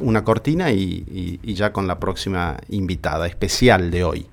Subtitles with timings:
[0.00, 4.26] una cortina y, ya con la próxima invitada especial de hoy.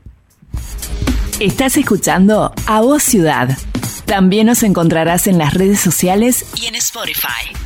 [1.40, 3.58] Estás escuchando A Voz Ciudad.
[4.06, 7.65] También nos encontrarás en las redes sociales y en Spotify.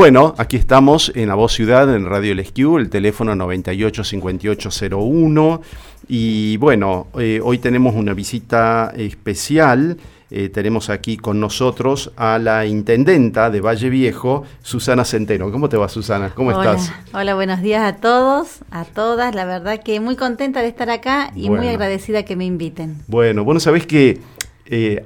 [0.00, 5.60] Bueno, aquí estamos en La Voz Ciudad, en Radio Lesquiu, el teléfono 985801.
[6.08, 9.98] Y bueno, eh, hoy tenemos una visita especial.
[10.30, 15.52] Eh, tenemos aquí con nosotros a la intendenta de Valle Viejo, Susana Centeno.
[15.52, 16.32] ¿Cómo te va, Susana?
[16.34, 16.90] ¿Cómo estás?
[17.12, 19.34] Hola, buenos días a todos, a todas.
[19.34, 23.02] La verdad que muy contenta de estar acá y muy agradecida que me inviten.
[23.06, 24.18] Bueno, bueno, sabés que
[24.64, 25.02] eh,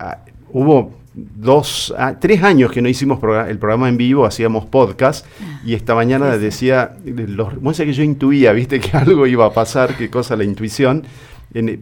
[0.52, 5.26] hubo dos, ah, tres años que no hicimos el programa en vivo, hacíamos podcast,
[5.64, 10.10] y esta mañana decía, los, que yo intuía, viste, que algo iba a pasar, qué
[10.10, 11.04] cosa la intuición.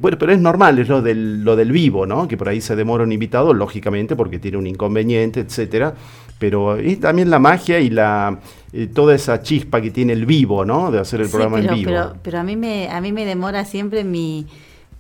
[0.01, 2.29] bueno, pero es normal, es lo del, lo del vivo, ¿no?
[2.29, 5.95] Que por ahí se demora un invitado, lógicamente, porque tiene un inconveniente, etcétera.
[6.39, 8.41] Pero es también la magia y la
[8.73, 10.91] eh, toda esa chispa que tiene el vivo, ¿no?
[10.91, 11.91] De hacer el programa en vivo.
[11.91, 14.47] Pero, pero a mí me, a mí me demora siempre mi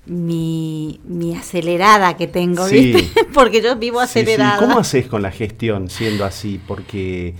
[0.06, 3.22] mi, mi acelerada que tengo, ¿viste?
[3.34, 4.58] Porque yo vivo acelerada.
[4.58, 6.60] ¿Cómo haces con la gestión siendo así?
[6.66, 7.34] Porque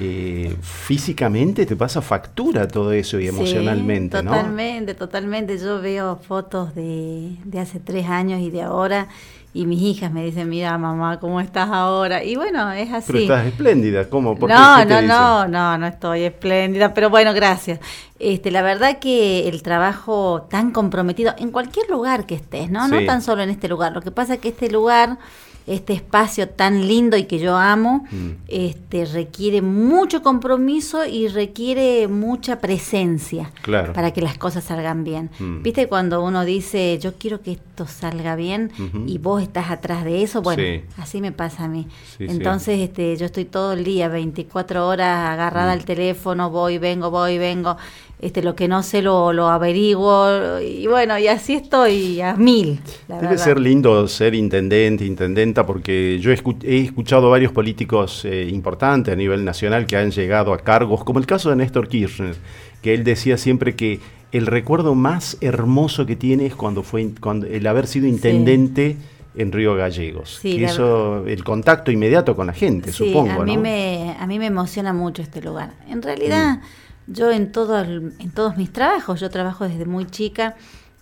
[0.00, 7.36] eh, físicamente te pasa factura todo eso y emocionalmente, totalmente, Totalmente, Yo veo fotos de,
[7.44, 9.08] de hace tres años y de ahora
[9.54, 12.24] y mis hijas me dicen, mira mamá, ¿cómo estás ahora?
[12.24, 13.06] Y bueno, es así.
[13.06, 14.36] Pero estás espléndida, ¿cómo?
[14.36, 14.86] ¿Por no, qué?
[14.86, 17.78] no, no, no, no estoy espléndida, pero bueno, gracias.
[18.18, 22.88] Este, la verdad que el trabajo tan comprometido, en cualquier lugar que estés, ¿no?
[22.88, 23.92] No tan solo en este lugar.
[23.92, 25.18] Lo que pasa es que este lugar
[25.66, 28.30] este espacio tan lindo y que yo amo, mm.
[28.48, 33.50] este, requiere mucho compromiso y requiere mucha presencia
[33.94, 35.30] para que las cosas salgan bien.
[35.38, 35.62] Mm.
[35.62, 38.72] ¿Viste cuando uno dice, yo quiero que esto salga bien
[39.06, 40.42] y vos estás atrás de eso?
[40.42, 41.86] Bueno, así me pasa a mí.
[42.18, 45.78] Entonces, este, yo estoy todo el día, 24 horas agarrada mm.
[45.78, 47.76] al teléfono, voy, vengo, voy, vengo
[48.24, 52.80] este, lo que no sé lo, lo averiguo y bueno, y así estoy a mil.
[53.06, 59.16] Debe ser lindo ser intendente, intendenta, porque yo he, escuchado varios políticos eh, importantes a
[59.16, 62.34] nivel nacional que han llegado a cargos, como el caso de Néstor Kirchner,
[62.80, 64.00] que él decía siempre que
[64.32, 68.96] el recuerdo más hermoso que tiene es cuando fue cuando, el haber sido intendente.
[69.36, 70.42] en Río Gallegos.
[70.44, 73.42] y eso, el contacto inmediato con la gente, supongo.
[73.42, 75.72] A mí, me, a mí me emociona mucho este lugar.
[75.88, 76.83] En realidad, mm.
[77.06, 80.56] Yo en, todo, en todos mis trabajos, yo trabajo desde muy chica,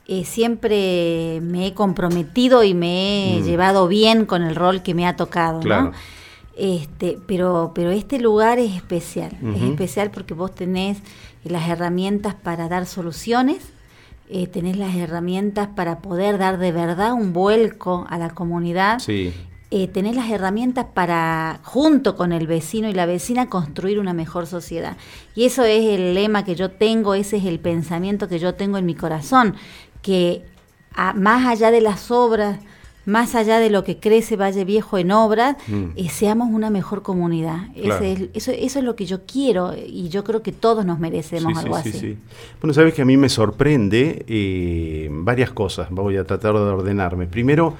[0.07, 3.45] eh, siempre me he comprometido y me he mm.
[3.45, 5.93] llevado bien con el rol que me ha tocado, ¿no?
[6.57, 10.99] Este, pero, pero este lugar es especial, es especial porque vos tenés
[11.45, 13.63] las herramientas para dar soluciones,
[14.29, 19.33] eh, tenés las herramientas para poder dar de verdad un vuelco a la comunidad sí
[19.75, 24.47] eh, tener las herramientas para, junto con el vecino y la vecina, construir una mejor
[24.47, 24.99] sociedad.
[25.34, 28.77] Y eso es el lema que yo tengo, ese es el pensamiento que yo tengo
[28.77, 29.55] en mi corazón,
[30.03, 30.43] que
[31.15, 32.59] más allá de las obras,
[33.06, 35.84] más allá de lo que crece Valle Viejo en obras, mm.
[35.97, 37.69] eh, seamos una mejor comunidad.
[37.75, 41.77] eso, eso es lo que yo quiero y yo creo que todos nos merecemos algo
[41.77, 41.93] así.
[41.93, 42.19] Sí,
[42.60, 47.27] bueno, sabes que a mí me sorprende eh, varias cosas, voy a tratar de ordenarme.
[47.27, 47.75] Primero,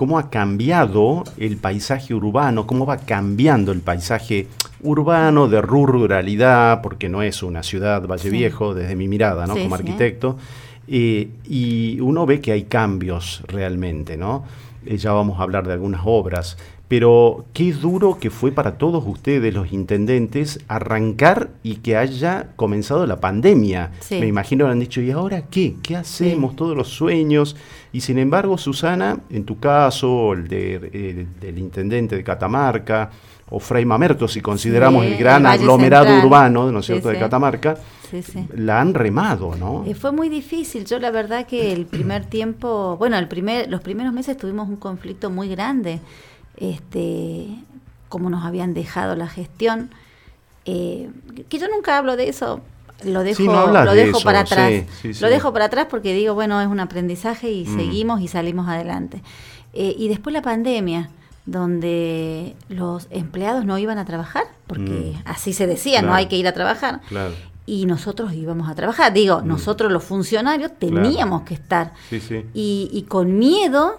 [0.00, 4.46] cómo ha cambiado el paisaje urbano, cómo va cambiando el paisaje
[4.80, 9.52] urbano de ruralidad, porque no es una ciudad Valle Viejo, desde mi mirada, ¿no?
[9.52, 10.38] Como arquitecto.
[10.88, 14.44] Eh, y uno ve que hay cambios realmente, ¿no?
[14.86, 16.56] Eh, ya vamos a hablar de algunas obras,
[16.90, 23.06] pero qué duro que fue para todos ustedes, los intendentes, arrancar y que haya comenzado
[23.06, 23.92] la pandemia.
[24.10, 25.76] Me imagino que han dicho, ¿y ahora qué?
[25.84, 26.56] ¿Qué hacemos?
[26.56, 27.54] Todos los sueños.
[27.92, 33.08] Y sin embargo, Susana, en tu caso, el de, del intendente de Catamarca,
[33.50, 37.76] o Frei Mamerto, si consideramos el gran aglomerado urbano, ¿no es cierto?, de Catamarca,
[38.56, 39.84] la han remado, ¿no?
[39.86, 40.84] Eh, fue muy difícil.
[40.86, 44.74] Yo la verdad que el primer tiempo, bueno, el primer, los primeros meses tuvimos un
[44.74, 46.00] conflicto muy grande
[46.60, 47.48] este,
[48.08, 49.90] cómo nos habían dejado la gestión.
[50.66, 51.10] Eh,
[51.48, 52.60] que yo nunca hablo de eso,
[53.04, 54.84] lo dejo, lo dejo para atrás.
[55.20, 57.76] lo dejo para atrás porque digo, bueno, es un aprendizaje y mm.
[57.76, 59.22] seguimos y salimos adelante.
[59.72, 61.10] Eh, y después la pandemia,
[61.46, 65.22] donde los empleados no iban a trabajar, porque mm.
[65.24, 67.00] así se decía, no hay que ir a trabajar.
[67.66, 69.12] Y nosotros íbamos a trabajar.
[69.12, 69.46] Digo, mm.
[69.46, 71.92] nosotros los funcionarios teníamos que estar.
[72.52, 73.98] Y, y con miedo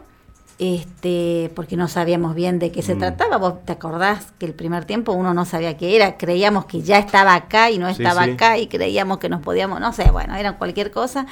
[0.62, 3.38] este, porque no sabíamos bien de qué se trataba.
[3.38, 7.00] Vos te acordás que el primer tiempo uno no sabía qué era, creíamos que ya
[7.00, 10.60] estaba acá y no estaba acá y creíamos que nos podíamos, no sé, bueno, era
[10.60, 11.26] cualquier cosa.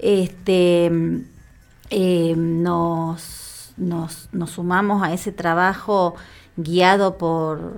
[0.00, 0.90] Este,
[1.90, 6.16] eh, nos, nos, nos sumamos a ese trabajo
[6.56, 7.74] guiado por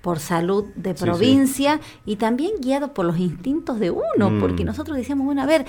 [0.00, 4.40] por salud de provincia y también guiado por los instintos de uno, mm.
[4.40, 5.66] porque nosotros decíamos, bueno, a ver,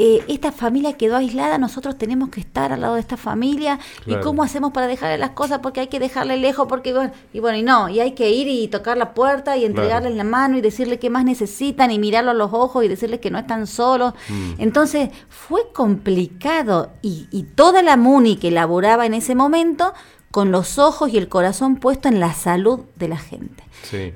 [0.00, 4.14] eh, esta familia quedó aislada, nosotros tenemos que estar al lado de esta familia y
[4.16, 7.58] cómo hacemos para dejarle las cosas, porque hay que dejarle lejos, porque bueno, y bueno,
[7.58, 10.60] y no, y hay que ir y tocar la puerta y entregarles la mano y
[10.60, 14.14] decirle qué más necesitan y mirarlo a los ojos y decirles que no están solos.
[14.28, 14.52] Mm.
[14.58, 19.94] Entonces fue complicado y, y toda la MUNI que elaboraba en ese momento
[20.30, 23.64] con los ojos y el corazón puesto en la salud de la gente.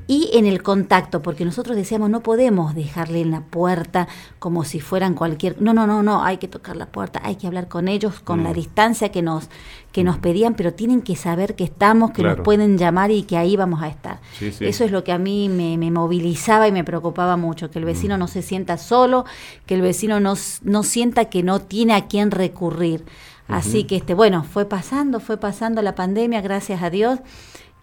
[0.07, 4.81] Y en el contacto, porque nosotros decíamos, no podemos dejarle en la puerta como si
[4.81, 5.61] fueran cualquier...
[5.63, 8.43] No, no, no, no, hay que tocar la puerta, hay que hablar con ellos con
[8.43, 8.55] la mm.
[8.55, 9.49] distancia que nos,
[9.93, 13.39] que nos pedían, pero tienen que saber que estamos, que nos pueden llamar y que
[13.39, 14.21] ahí vamos a estar.
[14.41, 18.17] Eso es lo que a mí me, movilizaba y me preocupaba mucho, que el vecino
[18.17, 18.19] mm.
[18.19, 19.25] no se sienta solo,
[19.65, 23.05] que el vecino no, no sienta que no tiene a quién recurrir.
[23.49, 27.19] Así que, este, bueno, fue pasando, fue pasando la pandemia, gracias a Dios,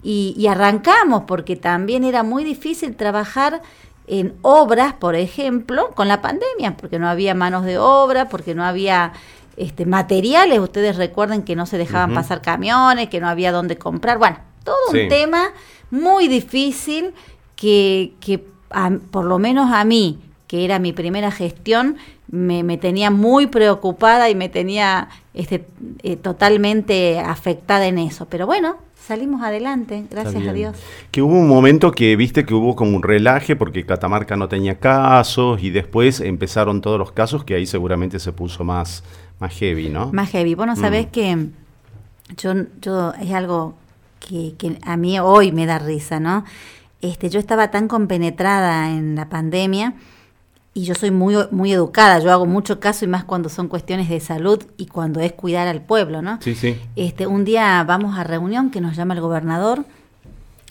[0.02, 3.62] y, arrancamos, porque también era muy difícil trabajar
[4.08, 8.64] en obras, por ejemplo, con la pandemia, porque no había manos de obra, porque no
[8.64, 9.12] había
[9.58, 10.60] este, materiales.
[10.60, 14.18] Ustedes recuerden que no se dejaban pasar camiones, que no había dónde comprar.
[14.18, 15.52] Bueno, todo un tema
[15.92, 17.14] muy difícil
[17.56, 18.44] que, que
[19.12, 20.20] por lo menos a mí,
[20.50, 21.98] que era mi primera gestión,
[22.28, 25.64] me, me tenía muy preocupada y me tenía este,
[26.02, 28.26] eh, totalmente afectada en eso.
[28.26, 30.76] Pero bueno, salimos adelante, gracias a Dios.
[31.12, 34.80] Que hubo un momento que viste que hubo como un relaje porque Catamarca no tenía
[34.80, 39.04] casos y después empezaron todos los casos que ahí seguramente se puso más,
[39.40, 40.12] más heavy, ¿no?
[40.14, 40.56] Más heavy.
[40.56, 41.10] Bueno, sabés mm.
[41.12, 41.46] que
[42.38, 43.76] yo, yo es algo
[44.20, 46.44] que, que a mí hoy me da risa, ¿no?
[47.02, 49.94] Este, yo estaba tan compenetrada en la pandemia
[50.74, 54.10] y yo soy muy, muy educada, yo hago mucho caso y más cuando son cuestiones
[54.10, 56.40] de salud y cuando es cuidar al pueblo, ¿no?
[56.42, 56.78] Sí, sí.
[56.96, 59.86] Este, un día vamos a reunión que nos llama el gobernador,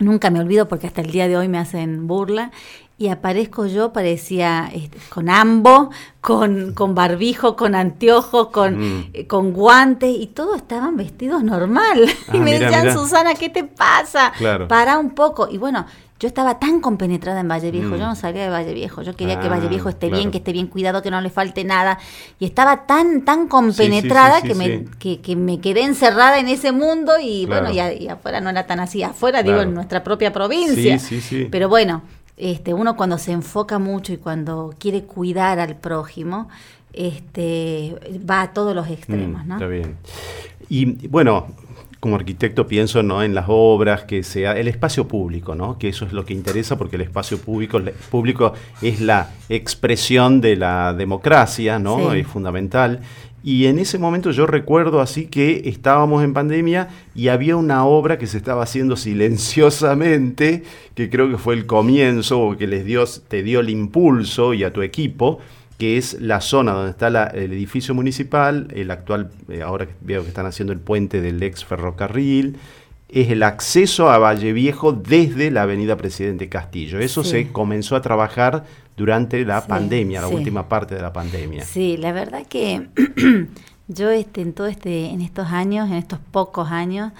[0.01, 2.53] nunca me olvido porque hasta el día de hoy me hacen burla,
[3.01, 5.91] y aparezco yo, parecía este, con ambo,
[6.21, 9.11] con, con barbijo, con anteojos, con, mm.
[9.13, 12.09] eh, con guantes, y todos estaban vestidos normal.
[12.33, 14.33] y ah, me decían, Susana, ¿qué te pasa?
[14.69, 15.49] Para un poco.
[15.49, 15.87] Y bueno,
[16.21, 18.09] yo estaba tan compenetrada en Valle Viejo, yo mm.
[18.09, 20.53] no salía de Valle Viejo, yo quería que Valle ah, Viejo esté bien, que esté
[20.53, 21.99] bien cuidado, que no le falte nada.
[22.41, 27.47] Y estaba tan, tan compenetrada que, me, que, me quedé encerrada en ese mundo y
[27.47, 30.99] bueno, y, afuera no era tan así, afuera digo en nuestra propia provincia.
[31.51, 32.03] Pero bueno,
[32.37, 36.49] este, uno cuando se enfoca mucho y cuando quiere cuidar al prójimo,
[36.93, 37.95] este,
[38.29, 39.55] va a todos los extremos, mm, ¿no?
[39.55, 39.97] Está bien.
[40.69, 41.47] Y bueno,
[42.01, 43.23] como arquitecto pienso ¿no?
[43.23, 45.79] en las obras, que sea el espacio público, ¿no?
[45.79, 47.81] que eso es lo que interesa porque el espacio público,
[48.11, 48.53] público
[48.83, 52.13] es la expresión de la democracia, ¿no?
[52.13, 53.01] es fundamental.
[53.43, 58.19] Y en ese momento yo recuerdo así que estábamos en pandemia y había una obra
[58.19, 63.05] que se estaba haciendo silenciosamente, que creo que fue el comienzo o que les dio,
[63.29, 65.39] te dio el impulso y a tu equipo,
[65.79, 70.29] que es la zona donde está el edificio municipal, el actual, eh, ahora veo que
[70.29, 72.57] están haciendo el puente del ex ferrocarril,
[73.09, 76.99] es el acceso a Valle Viejo desde la avenida Presidente Castillo.
[76.99, 78.65] Eso se comenzó a trabajar
[78.97, 81.65] durante la pandemia, la última parte de la pandemia.
[81.65, 82.89] Sí, la verdad que
[83.89, 87.13] yo este, en todo este, en estos años, en estos pocos años,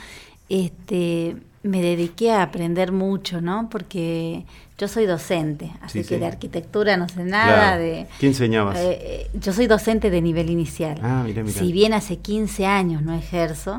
[0.49, 3.69] este, me dediqué a aprender mucho, ¿no?
[3.71, 4.45] Porque
[4.79, 7.77] yo soy docente, así que de arquitectura no sé nada.
[7.77, 8.79] de ¿Qué enseñabas?
[8.79, 10.99] Eh, eh, yo soy docente de nivel inicial.
[11.03, 11.59] Ah, mira, mira.
[11.59, 13.79] Si bien hace 15 años no ejerzo,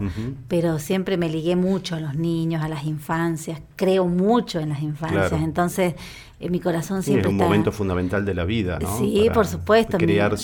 [0.50, 4.82] pero siempre me ligué mucho a los niños, a las infancias, creo mucho en las
[4.82, 5.42] infancias.
[5.42, 5.96] Entonces,
[6.42, 8.98] en mi corazón siempre es un momento fundamental de la vida, ¿no?
[8.98, 9.98] Sí, por supuesto.
[9.98, 10.36] Crear,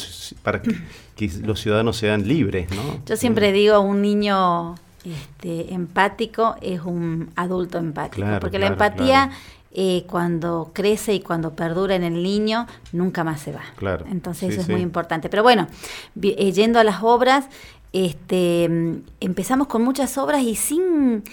[0.41, 0.73] para que,
[1.43, 3.01] los ciudadanos sean libres, ¿no?
[3.05, 9.31] Yo siempre digo, un niño este, empático es un adulto empático, porque la empatía
[9.77, 13.63] eh, cuando crece y cuando perdura en el niño, nunca más se va.
[13.75, 14.05] Claro.
[14.09, 15.27] Entonces eso es muy importante.
[15.29, 15.67] Pero bueno,
[16.21, 17.45] eh, yendo a las obras,
[17.91, 18.69] este,
[19.19, 21.23] empezamos con muchas obras y sin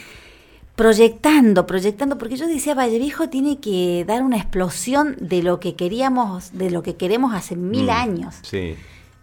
[0.74, 5.76] proyectando, proyectando, porque yo decía, Valle Viejo tiene que dar una explosión de lo que
[5.76, 8.34] queríamos, de lo que queremos hace mil mm, años.
[8.42, 8.74] Sí.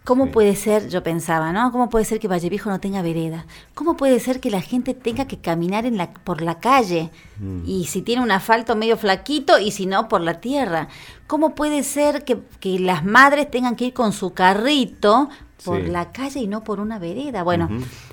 [0.04, 1.70] ¿Cómo puede ser, yo pensaba, ¿no?
[1.72, 3.44] ¿Cómo puede ser que Valle Viejo no tenga vereda?
[3.74, 7.10] ¿Cómo puede ser que la gente tenga que caminar en la, por la calle?
[7.38, 7.60] Mm.
[7.66, 10.88] Y si tiene un asfalto medio flaquito y si no, por la tierra.
[11.26, 15.28] ¿Cómo puede ser que, que las madres tengan que ir con su carrito
[15.64, 15.90] por Sí.
[15.90, 17.42] la calle y no por una vereda.
[17.42, 17.68] Bueno,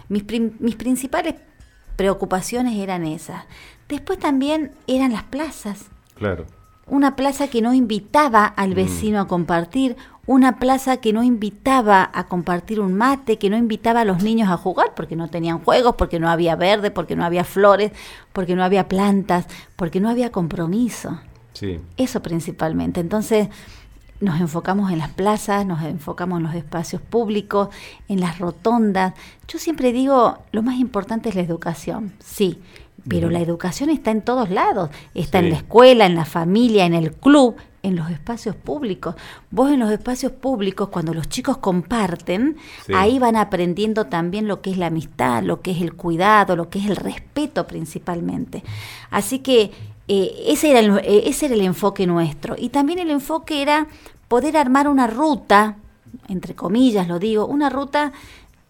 [0.09, 1.35] mis, prim- mis principales
[1.95, 3.43] preocupaciones eran esas.
[3.87, 5.85] Después también eran las plazas.
[6.15, 6.45] Claro.
[6.85, 9.95] Una plaza que no invitaba al vecino a compartir,
[10.27, 14.49] una plaza que no invitaba a compartir un mate, que no invitaba a los niños
[14.49, 17.91] a jugar porque no tenían juegos, porque no había verde, porque no había flores,
[18.33, 21.17] porque no había plantas, porque no había compromiso.
[21.53, 21.79] Sí.
[21.95, 22.99] Eso principalmente.
[22.99, 23.47] Entonces
[24.19, 27.69] nos enfocamos en las plazas, nos enfocamos en los espacios públicos,
[28.09, 29.13] en las rotondas.
[29.47, 32.59] Yo siempre digo, lo más importante es la educación, sí,
[33.07, 34.89] pero la educación está en todos lados.
[35.13, 35.45] Está Sí.
[35.45, 39.15] en la escuela, en la familia, en el club, en los espacios públicos.
[39.51, 42.93] Vos en los espacios públicos, cuando los chicos comparten, Sí.
[42.95, 46.69] ahí van aprendiendo también lo que es la amistad, lo que es el cuidado, lo
[46.69, 48.63] que es el respeto principalmente.
[49.09, 49.71] Así que
[50.07, 52.55] eh, ese, era el, eh, ese era el enfoque nuestro.
[52.57, 53.87] Y también el enfoque era
[54.27, 55.77] poder armar una ruta,
[56.27, 58.11] entre comillas lo digo, una ruta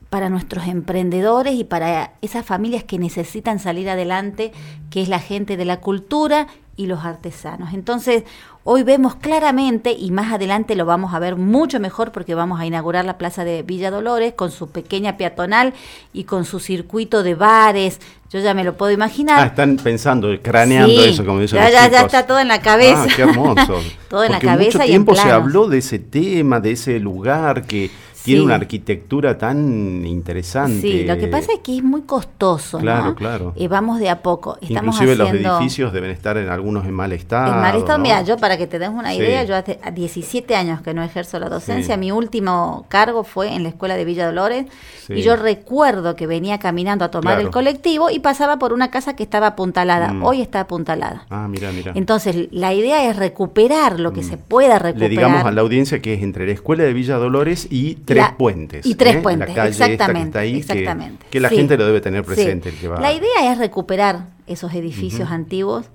[0.09, 4.51] para nuestros emprendedores y para esas familias que necesitan salir adelante,
[4.89, 7.73] que es la gente de la cultura y los artesanos.
[7.73, 8.23] Entonces,
[8.63, 12.65] hoy vemos claramente, y más adelante lo vamos a ver mucho mejor porque vamos a
[12.65, 15.73] inaugurar la Plaza de Villa Dolores con su pequeña peatonal
[16.13, 17.99] y con su circuito de bares.
[18.29, 19.39] Yo ya me lo puedo imaginar.
[19.39, 22.49] Ah, están pensando, craneando Sí, eso, como dicen ya, los ya, ya está todo en
[22.49, 23.05] la cabeza.
[23.05, 23.79] Ah, qué hermoso.
[24.09, 26.97] Todo en la cabeza mucho y en tiempo se habló de ese tema, de ese
[26.97, 27.91] lugar que
[28.27, 28.45] tiene Sí.
[28.45, 30.81] una arquitectura tan interesante.
[30.81, 33.15] Sí, lo que pasa es que es muy costoso, Claro, ¿no?
[33.15, 33.53] claro.
[33.55, 34.57] Eh, vamos de a poco.
[34.61, 35.49] Estamos Inclusive haciendo...
[35.49, 37.53] los edificios deben estar en algunos en mal estado.
[37.53, 38.03] En mal estado, ¿no?
[38.03, 39.17] mira, yo para que te des una Sí.
[39.19, 41.99] idea, yo hace 17 años que no ejerzo la docencia, Sí.
[41.99, 44.65] mi último cargo fue en la escuela de Villa Dolores
[45.09, 47.47] y yo recuerdo que venía caminando a tomar Claro.
[47.47, 50.23] el colectivo y pasaba por una casa que estaba apuntalada, Mm.
[50.23, 51.25] hoy está apuntalada.
[51.29, 51.93] Ah, mira, mira.
[51.95, 54.95] Entonces, la idea es recuperar lo que se pueda recuperar.
[54.97, 54.99] Mm.
[54.99, 58.31] Le digamos a la audiencia que es entre la escuela de Villa Dolores y Tres
[58.31, 58.85] La- Puentes.
[58.85, 59.19] y Tres ¿eh?
[59.19, 61.25] Puentes, la calle esta que exactamente, está ahí, que- exactamente.
[61.29, 61.55] Que, la Sí.
[61.57, 62.27] gente lo debe tener Sí.
[62.27, 62.69] presente.
[62.69, 65.85] el que va- La idea es recuperar esos edificios antiguos,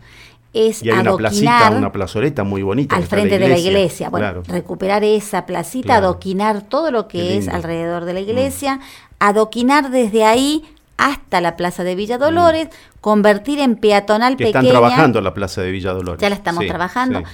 [0.55, 1.19] es y hay una adoquinar
[1.61, 2.95] placita, una plazoleta muy bonita.
[2.97, 4.11] al frente de la iglesia.
[4.11, 4.43] Bueno, Claro.
[4.47, 6.07] recuperar esa placita, Claro.
[6.09, 7.47] adoquinar todo lo que es.
[7.47, 7.51] Mm.
[7.55, 8.81] alrededor de la iglesia,
[9.19, 10.65] adoquinar desde ahí
[10.99, 12.69] hasta la Plaza de Villa Dolores,
[13.01, 14.37] convertir en peatonal Mm.
[14.37, 14.61] que pequeña.
[14.69, 16.21] están trabajando la Plaza de Villa Dolores.
[16.21, 17.21] Ya la estamos Sí, trabajando.
[17.21, 17.25] sí.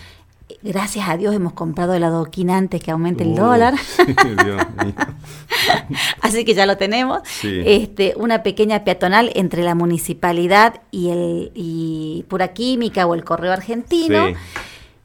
[0.62, 3.74] Gracias a Dios hemos comprado el adoquinante que aumente el Uh, dólar.
[6.22, 7.20] Así que ya lo tenemos.
[7.24, 7.62] Sí.
[7.64, 13.52] Este, una pequeña peatonal entre la municipalidad y el y Pura Química o el Correo
[13.52, 14.28] Argentino.
[14.28, 14.34] Sí.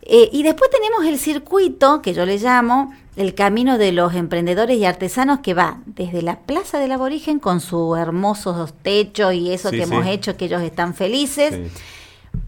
[0.06, 4.78] Eh, y después tenemos el circuito, que yo le llamo el camino de los emprendedores
[4.78, 9.70] y artesanos, que va desde la Plaza del Aborigen con sus hermosos techos y eso
[9.70, 11.72] Sí, que hemos hecho, que ellos están felices.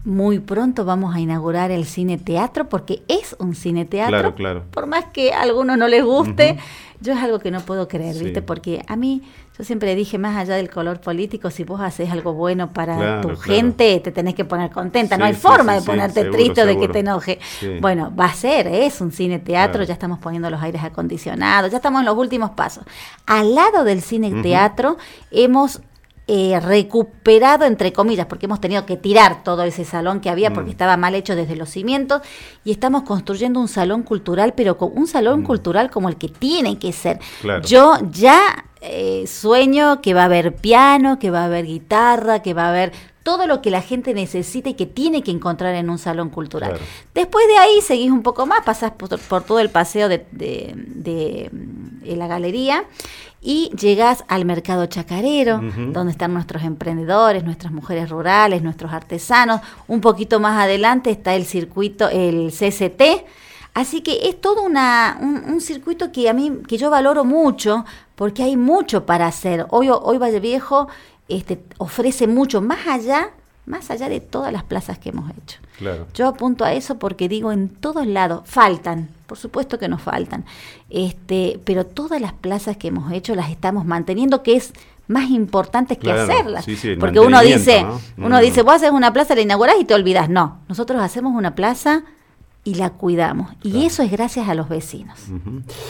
[0.04, 4.10] Muy pronto vamos a inaugurar el cine teatro, porque es un cine teatro.
[4.18, 4.64] Claro, claro.
[4.70, 6.58] Por más que a algunos no les guste,
[7.00, 8.24] yo es algo que no puedo creer, Sí.
[8.24, 8.40] ¿viste?
[8.40, 9.22] Porque a mí,
[9.58, 13.20] yo siempre dije, más allá del color político, si vos haces algo bueno para Claro,
[13.22, 13.40] tu claro.
[13.42, 15.16] gente, te tenés que poner contenta.
[15.16, 17.38] no hay sí, forma de ponerte seguro, triste o de que te enoje.
[17.80, 21.78] Bueno, va a ser, es un cine teatro, ya estamos poniendo los aires acondicionados, ya
[21.78, 22.84] estamos en los últimos pasos.
[23.26, 24.98] Al lado del cine teatro
[25.32, 25.80] hemos
[26.28, 30.70] eh, recuperado, entre comillas, porque hemos tenido que tirar todo ese salón que había porque
[30.70, 30.72] Mm.
[30.72, 32.20] estaba mal hecho desde los cimientos
[32.64, 36.78] y estamos construyendo un salón cultural, pero con un salón cultural como el que tiene
[36.80, 37.16] que ser.
[37.18, 37.40] Mm.
[37.42, 37.62] Claro.
[37.64, 42.54] Yo ya eh, sueño que va a haber piano, que va a haber guitarra, que
[42.54, 42.92] va a haber
[43.26, 46.70] todo lo que la gente necesita y que tiene que encontrar en un salón cultural.
[46.70, 46.84] Claro.
[47.12, 50.72] Después de ahí seguís un poco más, pasás por, por todo el paseo de, de-
[50.76, 52.84] de, mm, de la galería
[53.42, 55.60] y llegás al mercado chacarero,
[55.92, 59.60] donde están nuestros emprendedores, nuestras mujeres rurales, nuestros artesanos.
[59.88, 63.02] Un poquito más adelante está el circuito, el CCT.
[63.74, 67.84] Así que es todo una, un, un circuito que a mí, que yo valoro mucho,
[68.14, 69.66] porque hay mucho para hacer.
[69.70, 70.88] Hoy, hoy Valle Viejo
[71.28, 73.30] este, ofrece mucho, más allá,
[73.66, 75.58] más allá de todas las plazas que hemos hecho.
[75.78, 76.06] Claro.
[76.14, 80.44] Yo apunto a eso porque digo en todos lados, faltan, por supuesto que nos faltan,
[80.88, 84.72] este, pero todas las plazas que hemos hecho las estamos manteniendo, que es
[85.08, 86.64] más importante que hacerlas.
[86.64, 90.28] sí, porque uno dice, uno dice, vos haces una plaza, la inaugurás y te olvidas.
[90.28, 92.04] No, nosotros hacemos una plaza
[92.66, 93.52] y la cuidamos.
[93.62, 93.86] Y Claro.
[93.86, 95.18] eso es gracias a los vecinos.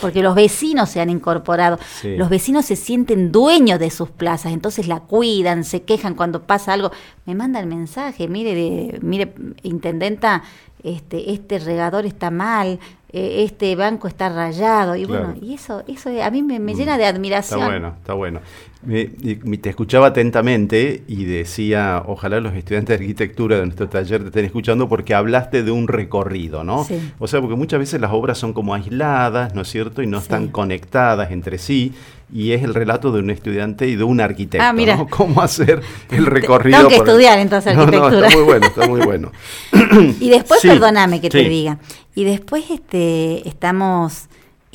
[0.02, 2.16] Porque los vecinos se han incorporado, Sí.
[2.16, 6.75] los vecinos se sienten dueños de sus plazas, entonces la cuidan, se quejan cuando pasa
[6.75, 6.90] algo,
[7.25, 10.42] me mandan mensaje, mire, de- mire, intendenta,
[10.83, 12.78] este, este regador está mal,
[13.11, 14.95] eh, este banco está rayado.
[14.97, 15.28] Y Claro.
[15.28, 17.61] bueno, y eso, eso a mí me, me llena de admiración.
[17.61, 18.40] Está bueno, está bueno.
[18.85, 24.21] Me- y- te escuchaba atentamente y decía, ojalá los estudiantes de arquitectura de nuestro taller
[24.21, 26.85] te estén escuchando porque hablaste de un recorrido, ¿no?
[26.85, 26.95] Sí.
[27.18, 30.02] O sea, porque muchas veces las obras son como aisladas, ¿no es cierto?
[30.02, 30.25] Y no Sí.
[30.25, 31.95] están conectadas entre sí.
[32.33, 34.97] Y es el relato de un estudiante y de un arquitecto, Ah, mira.
[34.97, 35.06] ¿no?
[35.11, 35.80] Cómo hacer
[36.11, 36.76] el recorrido.
[36.78, 38.26] tengo que por- estudiar, entonces, No, no, arquitectura.
[38.28, 39.33] está muy bueno, está muy bueno.
[40.21, 41.78] Y después, Sí, perdóname que te diga,
[42.14, 44.26] y después este, estamos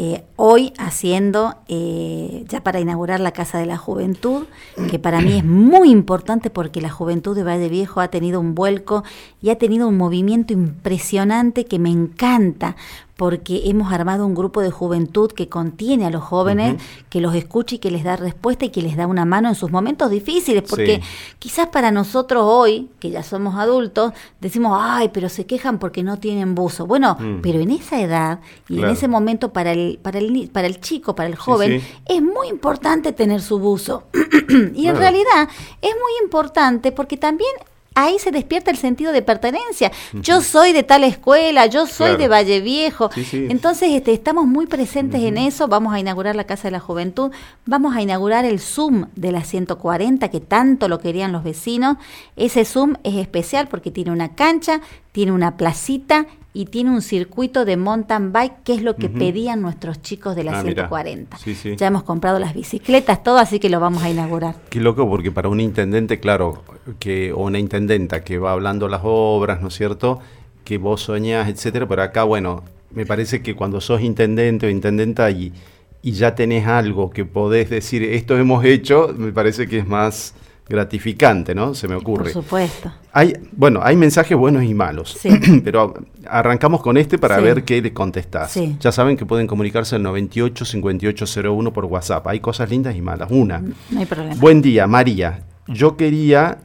[0.03, 4.46] eh, hoy haciendo, eh, ya para inaugurar la Casa de la Juventud,
[4.89, 8.55] que para mí es muy importante porque la juventud de Valle Viejo ha tenido un
[8.55, 9.03] vuelco
[9.43, 12.75] y ha tenido un movimiento impresionante que me encanta,
[13.21, 17.75] porque hemos armado un grupo de juventud que contiene a los jóvenes, que los escucha
[17.75, 20.63] y que les da respuesta y que les da una mano en sus momentos difíciles,
[20.67, 21.35] porque Sí.
[21.37, 26.17] quizás para nosotros hoy, que ya somos adultos, decimos, ay, pero se quejan porque no
[26.17, 26.87] tienen buzo.
[26.87, 27.41] Bueno, Mm.
[27.43, 28.87] pero en esa edad y Claro.
[28.89, 31.87] en ese momento para el, para el, para el chico, para el joven, sí.
[32.07, 34.05] es muy importante tener su buzo.
[34.73, 35.47] y en realidad
[35.79, 37.51] es muy importante porque también...
[37.93, 39.91] Ahí se despierta el sentido de pertenencia.
[40.13, 42.17] Yo soy de tal escuela, yo soy Claro.
[42.19, 43.12] de Valle Viejo.
[43.13, 43.48] Sí, sí.
[43.50, 45.67] Entonces este, estamos muy presentes en eso.
[45.67, 47.31] Vamos a inaugurar la Casa de la Juventud.
[47.65, 51.98] Vamos a inaugurar el Zoom de la 140 que tanto lo querían los vecinos.
[52.38, 54.79] Ese Zoom es especial porque tiene una cancha,
[55.12, 59.62] tiene una placita y tiene un circuito de mountain bike, que es lo que pedían
[59.62, 60.88] nuestros chicos de la Ah, mira.
[60.89, 61.38] 140.
[61.38, 61.75] Sí, sí.
[61.77, 64.55] Ya hemos comprado las bicicletas, todo, así que lo vamos a inaugurar.
[64.70, 66.63] Qué loco, porque para un intendente, claro,
[67.00, 70.20] que, o una intendenta que va hablando las obras, ¿no es cierto?
[70.65, 75.31] Que vos soñás, etcétera, pero acá, bueno, me parece que cuando sos intendente o intendenta
[75.31, 75.53] y,
[76.01, 80.34] y ya tenés algo que podés decir, esto hemos hecho, me parece que es más
[80.71, 81.73] gratificante, ¿no?
[81.75, 82.31] Se me Por ocurre.
[82.33, 82.91] supuesto.
[83.13, 85.29] Hay, bueno, hay mensajes buenos y malos, Sí.
[85.63, 85.93] pero
[86.27, 87.43] arrancamos con este para Sí.
[87.43, 88.51] ver qué le contestás.
[88.51, 88.77] Sí.
[88.79, 92.25] Ya saben que pueden comunicarse al 98 5801 por WhatsApp.
[92.27, 93.29] Hay cosas lindas y malas.
[93.31, 93.59] Una,
[93.89, 94.35] No hay problema.
[94.39, 95.43] Buen día, María.
[95.67, 96.59] Yo quería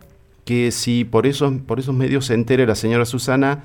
[0.44, 3.64] que si por esos, por esos medios se entere la señora Susana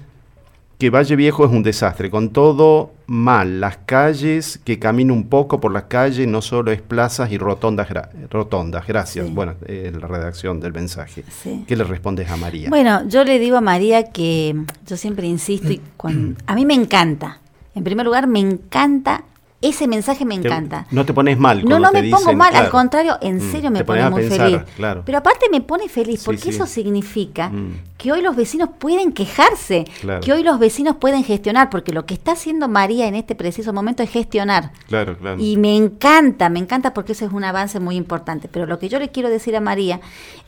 [0.82, 5.60] que Valle Viejo es un desastre, con todo mal, las calles, que camine un poco
[5.60, 8.88] por las calles, no solo es plazas y rotondas, gra- rotondas.
[8.88, 9.28] Gracias.
[9.28, 9.32] Sí.
[9.32, 11.24] Bueno, eh, la redacción del mensaje.
[11.30, 11.64] Sí.
[11.68, 12.70] ¿Qué le respondes a María?
[12.70, 14.56] Bueno, yo le digo a María que
[14.88, 17.38] yo siempre insisto y cuando, a mí me encanta.
[17.76, 19.24] En primer lugar, me encanta
[19.62, 20.88] ese mensaje me Te- encanta.
[20.92, 23.84] no te pones mal No, no me pongo mal, al contrario, en Mm, serio me
[23.84, 24.62] pone muy pensar, feliz.
[24.76, 25.04] claro.
[25.06, 26.50] Pero aparte me pone feliz porque sí.
[26.50, 27.74] eso significa Mm.
[27.98, 30.22] que hoy los vecinos pueden quejarse, Claro.
[30.22, 33.72] que hoy los vecinos pueden gestionar, porque lo que está haciendo María en este preciso
[33.72, 34.72] momento es gestionar.
[34.88, 35.40] Claro, claro.
[35.40, 38.48] Y me encanta, me encanta porque eso es un avance muy importante.
[38.48, 40.00] Pero lo que yo le quiero decir a María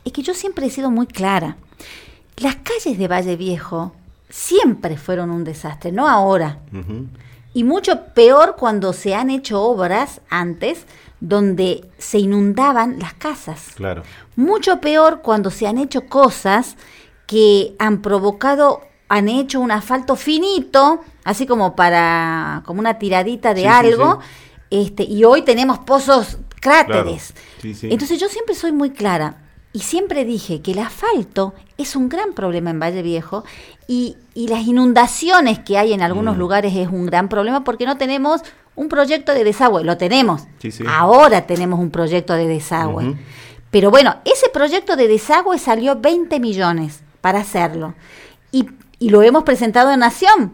[0.06, 1.58] es que yo siempre he sido muy clara.
[2.38, 3.94] Las calles de Valle Viejo
[4.30, 6.58] siempre fueron un desastre, no ahora.
[6.72, 7.06] Ujú.
[7.54, 10.86] Y mucho peor cuando se han hecho obras antes
[11.20, 13.72] donde se inundaban las casas.
[13.76, 14.04] Claro.
[14.36, 16.76] Mucho peor cuando se han hecho cosas
[17.28, 23.62] que han provocado, han hecho un asfalto finito, así como para, como una tiradita de
[23.62, 24.20] Sí, sí, algo,
[24.70, 27.34] este, y hoy tenemos pozos cráteres.
[27.62, 27.78] Claro.
[27.94, 29.43] Entonces yo siempre soy muy clara
[29.74, 33.44] y siempre dije que el asfalto es un gran problema en Valle Viejo
[33.88, 36.40] y, y las inundaciones que hay en algunos Mm.
[36.40, 38.42] lugares es un gran problema porque no tenemos
[38.76, 39.84] un proyecto de desagüe.
[39.84, 40.44] Lo tenemos.
[40.60, 40.84] Sí, sí.
[40.88, 43.16] Ahora tenemos un proyecto de desagüe.
[43.72, 47.96] Pero bueno, ese proyecto de desagüe salió 20 millones para hacerlo.
[48.52, 48.68] Y,
[49.00, 50.54] y lo hemos presentado en Nación,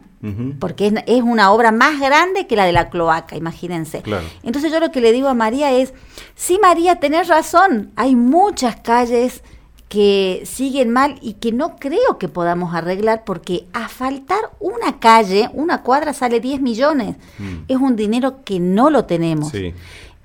[0.60, 4.02] Porque es, es una obra más grande que la de la cloaca, imagínense.
[4.02, 4.26] Claro.
[4.44, 5.94] Entonces yo lo que le digo a María es,
[6.36, 9.44] sí María, tenés razón, hay muchas calles
[9.90, 15.82] que siguen mal y que no creo que podamos arreglar porque asfaltar una calle, una
[15.82, 17.16] cuadra sale 10 millones.
[17.40, 17.56] Mm.
[17.68, 19.52] Es un dinero que no lo tenemos.
[19.52, 19.74] Sí.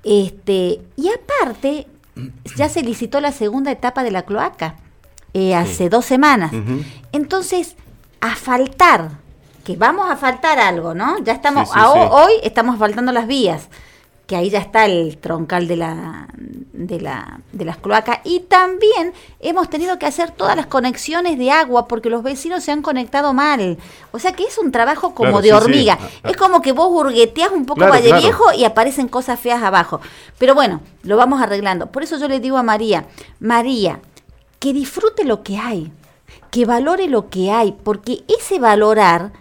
[0.03, 1.87] Este, y aparte,
[2.55, 4.75] ya se licitó la segunda etapa de la cloaca
[5.33, 6.51] eh, hace dos semanas.
[7.11, 7.75] Entonces,
[8.21, 9.19] asfaltar,
[9.65, 11.17] que vamos a asfaltar algo, ¿no?
[11.23, 11.99] Ya estamos, Sí, sí, a- sí.
[12.11, 13.67] hoy estamos asfaltando las vías,
[14.27, 16.27] que ahí ya está el troncal de la
[16.73, 21.51] de la de las cloacas y también hemos tenido que hacer todas las conexiones de
[21.51, 23.77] agua porque los vecinos se han conectado mal.
[24.11, 25.97] O sea que es un trabajo como Claro, de hormiga.
[26.01, 26.29] Ah, ah.
[26.29, 28.21] Es como que vos hurgueteás un poco Claro, Valle claro.
[28.23, 30.01] Viejo y aparecen cosas feas abajo.
[30.37, 31.87] Pero bueno, lo vamos arreglando.
[31.87, 33.05] Por eso yo le digo a María,
[33.39, 33.99] María,
[34.59, 35.91] que disfrute lo que hay,
[36.51, 39.31] que valore lo que hay, porque ese valorar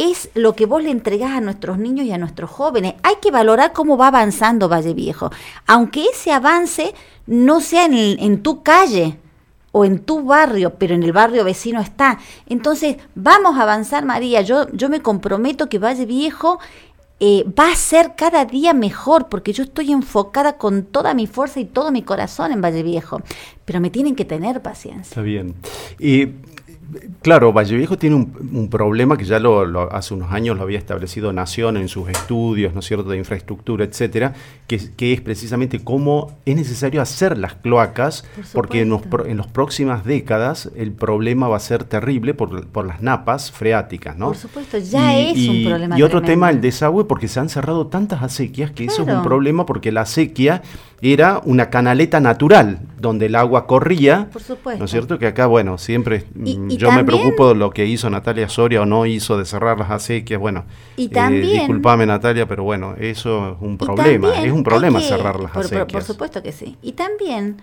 [0.00, 2.94] es lo que vos le entregás a nuestros niños y a nuestros jóvenes.
[3.02, 5.30] Hay que valorar cómo va avanzando Valle Viejo,
[5.66, 6.94] aunque ese avance
[7.26, 9.18] no sea en, tu calle,
[9.72, 12.18] o en tu barrio, pero en el barrio vecino está.
[12.46, 14.40] Entonces, vamos a avanzar, María.
[14.40, 16.58] Yo, yo me comprometo que Valle Viejo
[17.20, 21.60] eh, va a ser cada día mejor, porque yo estoy enfocada con toda mi fuerza
[21.60, 23.20] y todo mi corazón en Valle Viejo.
[23.66, 25.02] Pero me tienen que tener paciencia.
[25.02, 25.54] Está bien.
[27.22, 31.76] Claro, Valleviejo tiene un, problema que ya lo, hace unos años lo había establecido Nación
[31.76, 34.34] en sus estudios, ¿no es cierto?, de infraestructura, etcétera,
[34.66, 39.46] que, que es precisamente cómo es necesario hacer las cloacas, porque en, los, en las
[39.46, 44.28] próximas décadas el problema va a ser terrible por, por las napas freáticas, ¿no?
[44.28, 45.98] Por supuesto, ya es un problema.
[45.98, 49.22] Y otro tema, el desagüe, porque se han cerrado tantas acequias que eso es un
[49.22, 50.62] problema porque la acequia
[51.02, 54.28] era una canaleta natural donde el agua corría.
[54.30, 54.78] Por supuesto.
[54.78, 55.18] ¿No es cierto?
[55.18, 58.86] Que acá, bueno, siempre mm, yo me preocupo de lo que hizo Natalia Soria o
[58.86, 60.38] no hizo de cerrar las acequias.
[60.38, 60.64] Bueno,
[60.96, 64.38] y eh, también, disculpame Natalia, pero bueno, eso es un problema.
[64.42, 65.86] Es un problema cerrar las acequias.
[65.86, 66.76] por supuesto que sí.
[66.82, 67.56] Y también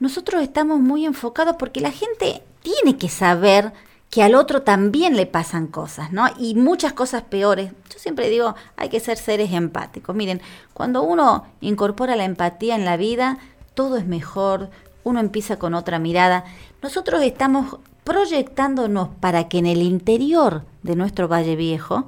[0.00, 3.72] nosotros estamos muy enfocados porque la gente tiene que saber
[4.10, 6.26] que al otro también le pasan cosas, ¿no?
[6.38, 7.72] Y muchas cosas peores.
[7.92, 10.16] Yo siempre digo, hay que ser seres empáticos.
[10.16, 10.40] Miren,
[10.72, 13.38] cuando uno incorpora la empatía en la vida,
[13.74, 14.70] todo es mejor,
[15.04, 16.44] uno empieza con otra mirada.
[16.82, 22.06] Nosotros estamos proyectándonos para que en el interior de nuestro Valle Viejo,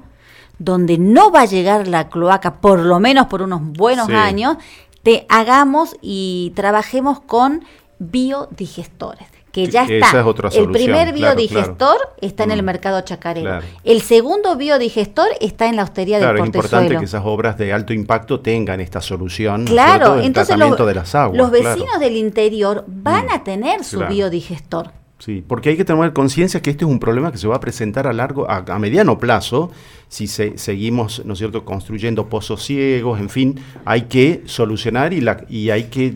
[0.57, 4.57] donde no va a llegar la cloaca, por lo menos por unos buenos años,
[5.03, 7.63] te hagamos y trabajemos con
[7.99, 10.23] biodigestores que ya está.
[10.53, 12.65] el primer biodigestor está en el mm.
[12.65, 13.59] mercado chacarero.
[13.83, 16.47] El segundo biodigestor está en la hostería del Portezuelo.
[16.47, 19.65] es importante que esas obras de alto impacto tengan esta solución.
[19.65, 23.33] Claro, entonces los, de las aguas, los vecinos del interior van mm.
[23.33, 24.91] a tener su biodigestor.
[25.19, 27.59] Sí, porque hay que tener conciencia que este es un problema que se va a
[27.59, 29.69] presentar a largo, a, mediano plazo,
[30.07, 35.45] si seguimos, ¿no es cierto?, construyendo pozos ciegos, en fin, hay que solucionar y, la,
[35.47, 36.15] y hay que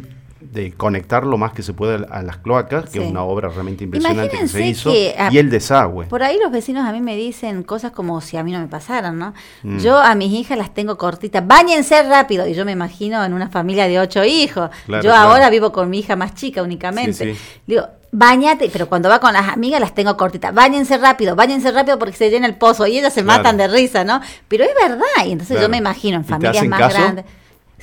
[0.55, 3.83] de conectar lo más que se puede a las cloacas, que es una obra realmente
[3.83, 6.05] impresionante que se hizo, y el desagüe.
[6.05, 8.67] Por ahí los vecinos a mí me dicen cosas como si a mí no me
[8.67, 9.33] pasaran, ¿no?
[9.63, 9.79] Mm.
[9.79, 13.49] Yo a mis hijas las tengo cortitas, bañense rápido, y yo me imagino en una
[13.49, 14.69] familia de ocho hijos.
[15.03, 17.35] yo ahora vivo con mi hija más chica únicamente.
[17.67, 21.99] Digo, bañate, pero cuando va con las amigas las tengo cortitas, bañense rápido, bañense rápido
[21.99, 24.21] porque se llena el pozo, y ellas se matan de risa, ¿no?
[24.47, 27.25] Pero es verdad, y entonces yo me imagino en familias más grandes.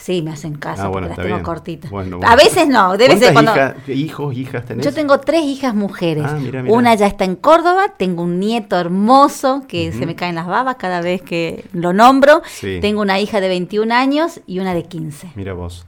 [0.03, 1.93] Sí, me hacen caso ah, porque las tengo cortitas.
[2.25, 3.55] A veces no, debe ser cuando.
[3.87, 4.85] hijos, hijas tenés?
[4.85, 6.25] Yo tengo tres hijas mujeres.
[6.27, 10.49] Ah, una ya está en Córdoba, tengo un nieto hermoso que se me caen las
[10.49, 12.43] babas cada vez que lo nombro.
[12.81, 15.31] Tengo una hija de 21 años y una de 15.
[15.37, 15.87] Mira vos.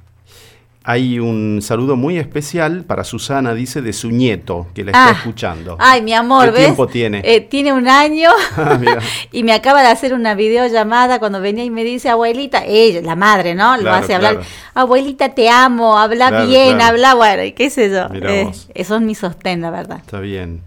[0.86, 5.12] Hay un saludo muy especial para Susana, dice, de su nieto, que la está ah.
[5.12, 5.76] escuchando.
[5.80, 7.22] Ay, mi amor, ¿Qué tiempo tiene?
[7.24, 8.78] Eh, tiene un año ah,
[9.32, 13.16] y me acaba de hacer una videollamada cuando venía y me dice, abuelita, ella, la
[13.16, 13.78] madre, ¿no?
[13.78, 14.40] Lo hace hablar,
[14.74, 18.06] abuelita, te amo, habla bien, habla, bueno, qué sé yo.
[18.12, 20.00] Eh, eso es mi sostén, la verdad.
[20.04, 20.60] Está bien.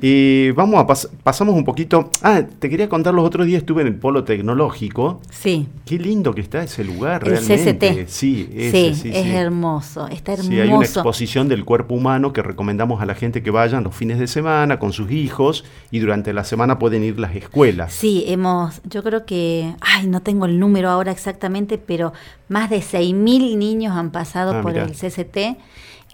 [0.00, 2.10] Y vamos a pasamos un poquito.
[2.20, 5.20] Ah, te quería contar los otros días estuve en el polo tecnológico.
[5.30, 5.68] Sí.
[5.84, 8.04] Qué lindo que está ese lugar el realmente.
[8.04, 8.08] CCT.
[8.08, 10.50] Sí, sí, es hermoso, está hermoso.
[10.50, 13.94] Sí, hay una exposición del cuerpo humano que recomendamos a la gente que vayan los
[13.94, 17.92] fines de semana con sus hijos y durante la semana pueden ir las escuelas.
[17.92, 22.12] Sí, hemos, yo creo que, ay, no tengo el número ahora exactamente, pero
[22.48, 25.56] más de 6.000 niños han pasado ah, por el CCT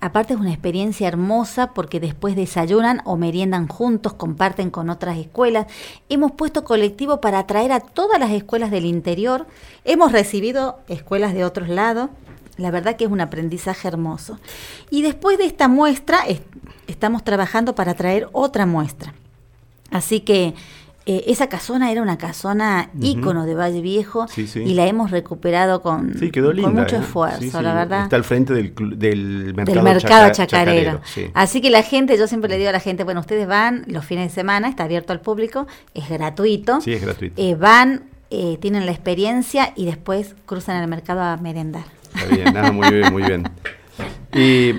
[0.02, 5.66] Aparte es una experiencia hermosa porque después desayunan o meriendan juntos, comparten con otras escuelas.
[6.08, 9.46] Hemos puesto colectivo para atraer a todas las escuelas del interior.
[9.84, 12.08] Hemos recibido escuelas de otros lados.
[12.56, 14.38] La verdad que es un aprendizaje hermoso.
[14.90, 16.20] Y después de esta muestra
[16.86, 19.12] estamos trabajando para traer otra muestra.
[19.90, 20.54] Así que
[21.06, 26.08] eh, esa casona era una casona ícono de Valle Viejo y la hemos recuperado con,
[26.08, 26.98] mucho ¿eh?
[26.98, 28.04] esfuerzo, la verdad.
[28.04, 31.00] Está al frente del, del mercado, chacarero.
[31.32, 34.04] Así que la gente, yo siempre le digo a la gente, bueno, ustedes van los
[34.04, 36.82] fines de semana, está abierto al público, es gratuito.
[36.82, 37.34] Sí, es gratuito.
[37.40, 41.84] Eh, van, tienen la experiencia y después cruzan el mercado a merendar.
[42.14, 43.50] Está bien, nada, muy bien, muy bien.
[44.32, 44.74] Y,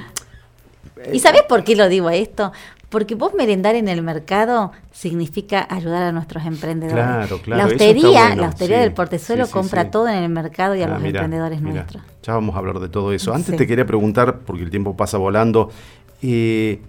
[1.12, 2.54] ¿Y sabes por qué lo digo esto?
[2.92, 7.06] Porque vos merendar en el mercado significa ayudar a nuestros emprendedores.
[7.06, 7.64] Claro, claro.
[7.64, 11.04] La hostería, la hostería del portezuelo compra todo en el mercado y a ah, los
[11.06, 12.04] emprendedores nuestros.
[12.22, 13.34] Ya vamos a hablar de todo eso.
[13.34, 15.72] Antes te quería preguntar, porque el tiempo pasa volando,
[16.22, 16.82] eh,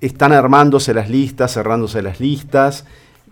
[0.00, 2.84] están armándose las listas, cerrándose las listas.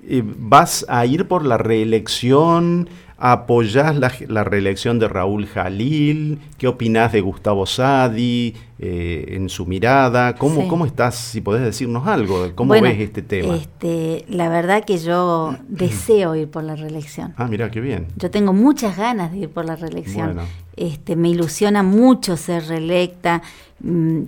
[0.08, 2.88] Eh, ¿Vas a ir por la reelección?
[3.18, 6.38] ¿Apoyás la, reelección de Raúl Jalil?
[6.58, 10.34] ¿Qué opinás de Gustavo Sadi eh, en su mirada?
[10.34, 12.52] ¿Cómo, ¿Cómo estás, si podés decirnos algo?
[12.54, 13.56] ¿Cómo ves este tema?
[13.56, 17.32] Este, la verdad que yo deseo ir por la reelección.
[17.38, 18.08] Ah, mira, qué bien.
[18.16, 20.36] Yo tengo muchas ganas de ir por la reelección.
[20.76, 23.40] Este, me ilusiona mucho ser reelecta.
[23.80, 24.24] Mm,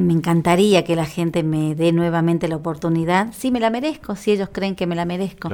[0.00, 3.28] me encantaría que la gente me dé nuevamente la oportunidad.
[3.32, 5.50] Sí, me la merezco, si ellos creen que me la merezco.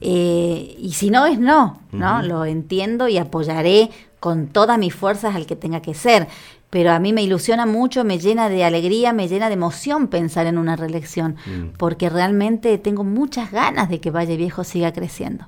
[0.00, 2.22] Eh, y si no, es no, ¿no?
[2.22, 3.90] Lo entiendo y apoyaré
[4.20, 6.28] con todas mis fuerzas al que tenga que ser.
[6.70, 10.46] Pero a mí me ilusiona mucho, me llena de alegría, me llena de emoción pensar
[10.46, 11.76] en una reelección, mm.
[11.76, 15.46] porque realmente tengo muchas ganas de que Valle Viejo siga creciendo.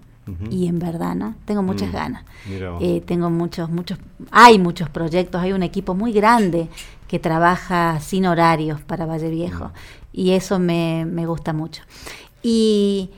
[0.50, 1.34] Y en verdad, ¿no?
[1.44, 1.92] Tengo muchas mm.
[1.92, 2.24] ganas.
[2.80, 3.98] Eh, tengo muchos, muchos,
[4.30, 6.68] hay muchos proyectos, hay un equipo muy grande
[7.08, 9.66] que trabaja sin horarios para Valle Viejo.
[9.66, 9.72] Mm.
[10.12, 11.82] Y eso me, me gusta mucho.
[12.42, 13.10] Y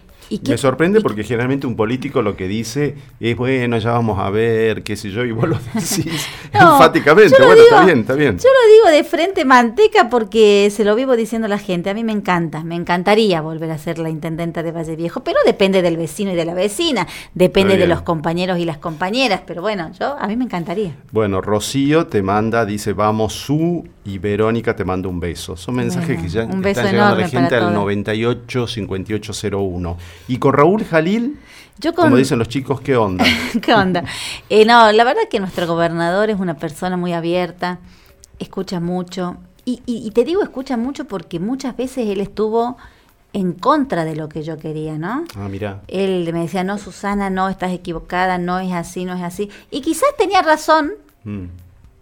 [0.47, 4.83] me sorprende porque generalmente un político lo que dice es, bueno, ya vamos a ver,
[4.83, 7.37] qué sé yo, y vos lo decís enfáticamente.
[7.39, 8.39] Bueno, está bien, está bien.
[8.39, 11.91] Yo lo digo de frente manteca porque se lo vivo diciendo a la gente.
[11.91, 15.39] A mí me encanta, me encantaría volver a ser la intendenta de Valle Viejo, pero
[15.45, 19.63] depende del vecino y de la vecina, depende de los compañeros y las compañeras, pero
[19.63, 20.97] bueno, yo a mí me encantaría.
[21.13, 25.57] Bueno, Rocío te manda, dice, vamos su y Verónica te manda un beso.
[25.57, 29.99] Son mensajes que ya están llegando a la gente al 98 5801.
[30.29, 31.39] Y con Raúl Jalil,
[31.95, 33.25] como dicen los chicos, ¿qué onda?
[33.63, 34.05] ¿Qué onda?
[34.49, 37.81] Eh, no, la verdad que nuestro gobernador es una persona muy abierta,
[38.39, 39.39] escucha mucho.
[39.65, 42.77] Y, y, te digo escucha mucho porque muchas veces él estuvo
[43.33, 45.25] en contra de lo que yo quería, ¿no?
[45.35, 45.83] Ah, mira.
[45.89, 49.51] Él me decía, no, Susana, no, estás equivocada, no es así, no es así.
[49.73, 50.93] Y quizás tenía razón,
[51.25, 51.47] mm.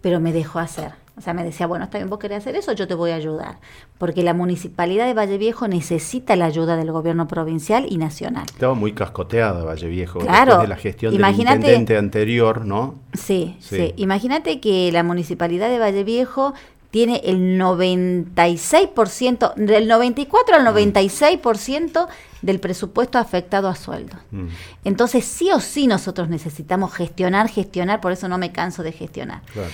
[0.01, 0.91] pero me dejó hacer.
[1.17, 3.15] O sea, me decía, bueno, está bien, vos querés hacer eso, yo te voy a
[3.15, 3.57] ayudar.
[3.97, 8.43] Porque la municipalidad de Valle Viejo necesita la ayuda del gobierno provincial y nacional.
[8.47, 12.95] Estaba muy cascoteada Valle Viejo claro, de la gestión del intendente anterior, ¿no?
[13.13, 13.93] Sí, sí.
[13.95, 16.53] Imagínate que la municipalidad de Valle Viejo
[16.95, 22.09] tiene el 96%, del 94 al 96% mm.
[22.41, 24.17] del presupuesto afectado a sueldos.
[24.31, 24.47] Mm.
[24.85, 29.41] Entonces, sí o sí nosotros necesitamos gestionar, gestionar, por eso no me canso de gestionar.
[29.51, 29.71] Claro.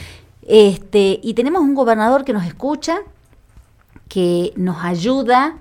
[0.48, 3.00] Este, y tenemos un gobernador que nos escucha,
[4.08, 5.58] que nos ayuda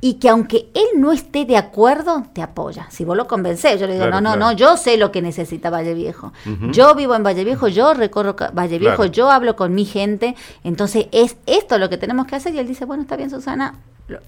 [0.00, 2.86] y que aunque él no esté de acuerdo, te apoya.
[2.90, 5.70] Si vos lo convencés, yo le digo, no, no, no, yo sé lo que necesita
[5.70, 6.34] Valle Viejo.
[6.72, 11.06] Yo vivo en Valle Viejo, yo recorro Valle Viejo, yo hablo con mi gente, entonces
[11.10, 12.54] es esto lo que tenemos que hacer.
[12.54, 13.76] Y él dice, bueno, está bien, Susana,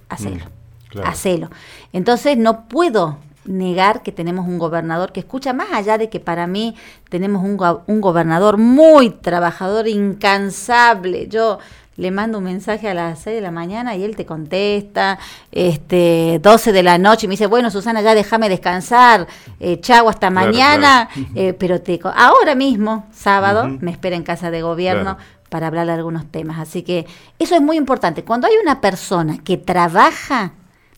[0.09, 0.47] hacelo,
[0.95, 1.51] mm, hacelo.
[1.92, 6.46] Entonces no puedo negar que tenemos un gobernador que escucha, más allá de que para
[6.46, 6.74] mí
[7.09, 11.28] tenemos un, un gobernador muy trabajador, incansable.
[11.28, 11.59] Yo
[11.96, 15.18] le mando un mensaje a las 6 de la mañana y él te contesta,
[15.50, 19.26] este, 12 de la noche y me dice, bueno, Susana, ya déjame descansar,
[19.61, 24.62] eh, chau, hasta mañana, eh, pero te, ahora mismo, sábado, me espera en casa de
[24.62, 25.16] gobierno
[25.48, 26.59] para hablar de algunos temas.
[26.59, 27.06] Así que
[27.38, 28.24] eso es muy importante.
[28.24, 30.52] Cuando hay una persona que trabaja,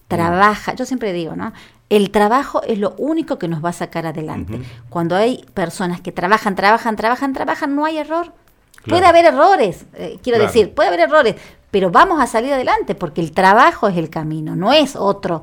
[0.08, 1.52] trabaja, yo siempre digo, ¿no?
[1.90, 4.60] El trabajo es lo único que nos va a sacar adelante.
[4.90, 8.32] Cuando hay personas que trabajan, trabajan, trabajan, trabajan, no hay error.
[8.86, 11.34] Puede haber errores, eh, quiero decir, puede haber errores,
[11.70, 15.42] pero vamos a salir adelante porque el trabajo es el camino, no es otro.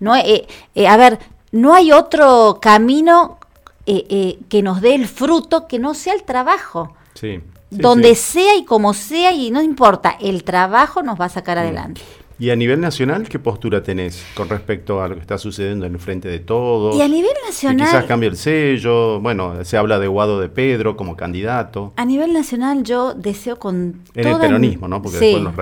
[0.00, 1.18] No, eh, eh, a ver,
[1.52, 3.38] no hay otro camino
[3.84, 6.94] que nos dé el fruto que no sea el trabajo.
[7.14, 7.40] Sí.
[7.70, 12.00] Donde sea y como sea y no importa, el trabajo nos va a sacar adelante.
[12.38, 15.94] ¿Y a nivel nacional qué postura tenés con respecto a lo que está sucediendo en
[15.94, 16.94] el frente de todos?
[16.94, 17.86] Y a nivel nacional...
[17.86, 21.94] quizás cambia el sello, bueno, se habla de Guado de Pedro como candidato.
[21.96, 24.02] A nivel nacional yo deseo con...
[24.14, 25.00] En el peronismo, ¿no?
[25.00, 25.56] Porque después en los,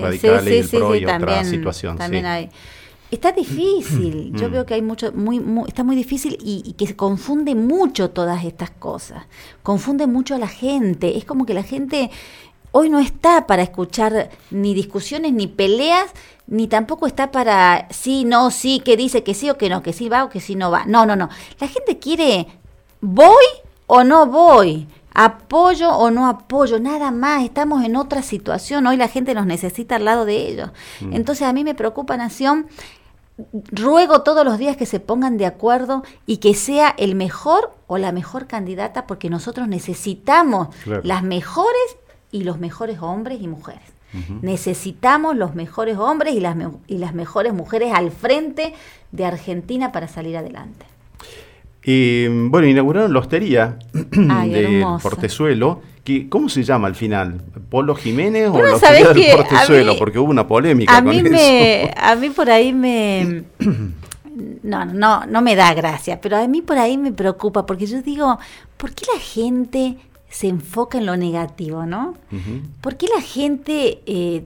[0.00, 1.96] radicales y el PRO y otra situación.
[1.96, 2.50] También hay...
[3.10, 4.52] Está difícil, yo mm.
[4.52, 8.44] veo que hay mucho, muy, está muy difícil y, y, que se confunde mucho todas
[8.44, 9.24] estas cosas,
[9.64, 12.10] confunde mucho a la gente, es como que la gente
[12.72, 16.10] hoy no está para escuchar ni discusiones ni peleas,
[16.46, 19.92] ni tampoco está para sí, no, sí, que dice que sí o que no, que
[19.92, 20.84] sí va o que sí no va.
[20.86, 21.28] No, no, no.
[21.60, 22.46] La gente quiere
[23.00, 23.44] voy
[23.86, 24.88] o no voy.
[25.12, 29.96] Apoyo o no apoyo, nada más, estamos en otra situación, hoy la gente nos necesita
[29.96, 30.70] al lado de ellos.
[31.00, 31.14] Mm.
[31.14, 32.68] Entonces a mí me preocupa Nación,
[33.72, 37.98] ruego todos los días que se pongan de acuerdo y que sea el mejor o
[37.98, 40.68] la mejor candidata porque nosotros necesitamos
[41.02, 41.96] las mejores
[42.32, 43.82] y los mejores hombres y mujeres.
[44.42, 46.56] Necesitamos los mejores hombres y las,
[46.88, 48.74] y las mejores mujeres al frente
[49.12, 50.86] de Argentina para salir adelante.
[51.84, 55.80] Y bueno, inauguraron la hostería de Portezuelo.
[56.04, 57.40] Que, ¿Cómo se llama al final?
[57.68, 59.96] ¿Polo Jiménez o la hostería del Portezuelo?
[59.96, 63.44] Porque hubo una polémica a mí me, A mí por ahí me...
[64.62, 68.00] No, no, no me da gracia, pero a mí por ahí me preocupa, porque yo
[68.00, 68.38] digo,
[68.76, 69.96] ¿por qué la gente
[70.30, 72.14] se enfoca en lo negativo, ¿no?
[72.80, 74.44] ¿Por qué la gente eh,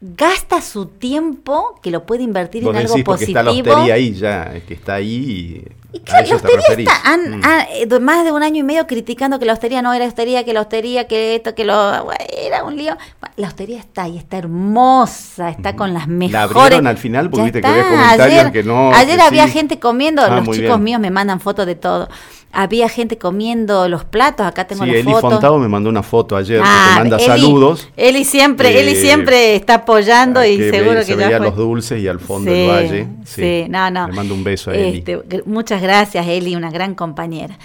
[0.00, 3.38] gasta su tiempo que lo puede invertir en algo positivo.
[3.38, 7.42] Está la hostería ahí ya, que está ahí y que la hostería está, han, mm.
[7.72, 10.52] eh, más de un año y medio criticando que la hostería no era hostería, que
[10.52, 12.96] la hostería, que esto, que lo era un lío.
[13.36, 16.32] La hostería está y está hermosa, está con las mejores.
[16.32, 18.92] La abrieron al final porque viste que había comentarios ayer, que no.
[18.92, 22.08] Ayer había gente comiendo, ah, los chicos míos me mandan fotos de todo
[22.52, 26.36] había gente comiendo los platos, acá tengo sí, la Eli Fontavo me mandó una foto
[26.36, 27.88] ayer, ah, que manda saludos.
[27.96, 32.08] Eli siempre, Eli siempre está apoyando y seguro que se ya veía los dulces y
[32.08, 33.08] al fondo el valle.
[33.24, 34.08] Sí, no, no.
[34.08, 34.98] Le mando un beso a Eli.
[34.98, 37.58] Este, muchas gracias, Eli, una gran compañera.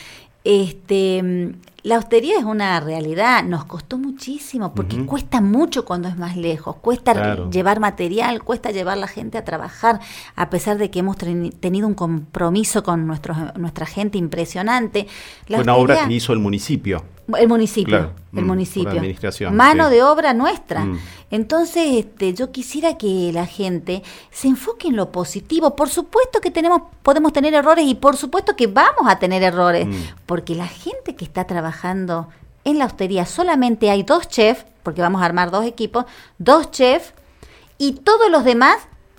[0.44, 6.38] Este, la austeridad es una realidad, nos costó muchísimo, porque cuesta mucho cuando es más
[6.38, 10.00] lejos, cuesta llevar material, cuesta llevar la gente a trabajar,
[10.36, 15.08] a pesar de que hemos tenido un compromiso con nuestra gente impresionante.
[15.46, 17.04] Fue una obra que hizo el municipio.
[17.38, 19.02] El municipio, el mm, municipio.
[19.52, 20.82] Mano de obra nuestra.
[20.82, 21.00] Mm.
[21.32, 25.76] Entonces, este, yo quisiera que la gente se enfoque en lo positivo.
[25.76, 29.88] Por supuesto que tenemos, podemos tener errores y por supuesto que vamos a tener errores,
[29.88, 29.94] mm.
[30.26, 32.28] porque la gente que está trabajando
[32.66, 36.06] en la hostería solamente hay dos chefs, porque vamos a armar dos equipos,
[36.38, 37.14] dos chefs
[37.78, 38.78] y todos los demás